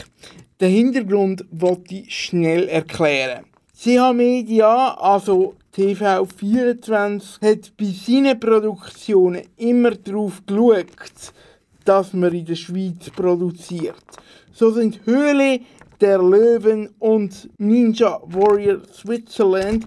[0.60, 3.45] Den Hintergrund wollte ich schnell erklären.
[3.78, 10.88] CH Media, also TV24, hat bei seinen Produktionen immer darauf geschaut,
[11.86, 14.03] dass man in der Schweiz produziert.
[14.51, 15.61] So sind Höhle
[15.99, 19.86] der Löwen und Ninja Warrior Switzerland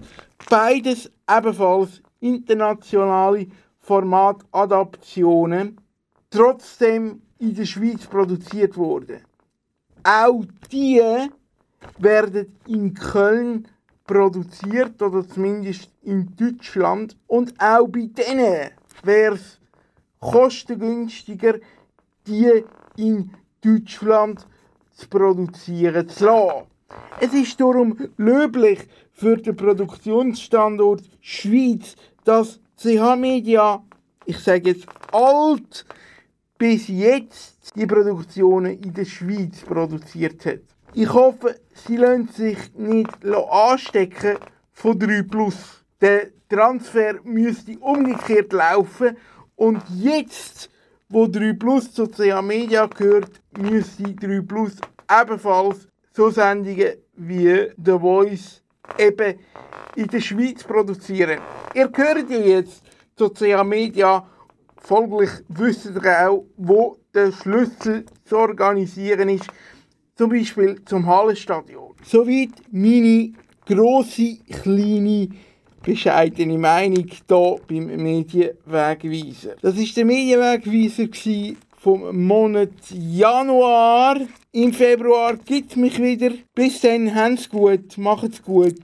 [0.49, 3.47] beides ebenfalls internationale
[3.79, 5.77] Formatadaptionen
[6.29, 9.21] trotzdem in der Schweiz produziert worden.
[10.03, 11.01] Auch die
[11.99, 13.67] werden in Köln
[14.05, 18.71] produziert oder zumindest in Deutschland und auch bei denen
[19.03, 19.59] wäre es
[20.19, 21.55] kostengünstiger,
[22.27, 22.63] die
[22.97, 24.45] in Deutschland
[24.91, 26.67] zu produzieren zu lassen.
[27.19, 33.83] Es ist darum löblich für den Produktionsstandort Schweiz, dass CH Media,
[34.25, 35.85] ich sage jetzt alt,
[36.57, 40.59] bis jetzt die Produktionen in der Schweiz produziert hat.
[40.93, 44.37] Ich hoffe, sie lassen sich nicht anstecken
[44.71, 45.83] von 3 Plus.
[45.99, 49.17] Der Transfer müsste umgekehrt laufen
[49.55, 50.69] und jetzt,
[51.09, 54.73] wo 3 Plus zu CH Media gehört, müsste 3 Plus
[55.09, 58.61] ebenfalls so Sendungen wie The Voice
[58.97, 59.39] eben
[59.95, 61.39] in der Schweiz produzieren.
[61.73, 62.83] Ihr hört ja jetzt
[63.15, 64.27] zu CH Media,
[64.77, 69.47] folglich wisst ihr auch, wo der Schlüssel zu organisieren ist,
[70.15, 71.95] zum Beispiel zum Hallenstadion.
[72.03, 73.33] Soweit meine
[73.65, 75.29] grosse, kleine,
[75.85, 79.55] bescheidene Meinung hier beim Medienwegweiser.
[79.61, 84.19] Das war der Medienwegweiser vom Monat Januar.
[84.51, 86.31] Im Februar gibt es mich wieder.
[86.55, 88.75] Bis dann, habt's gut, macht's gut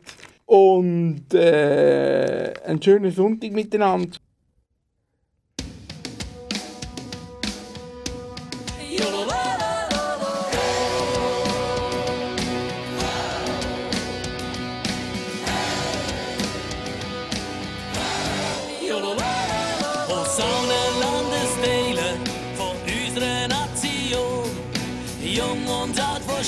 [0.46, 4.18] und äh, einen schönen Sonntag miteinander.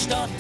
[0.04, 0.33] Stadt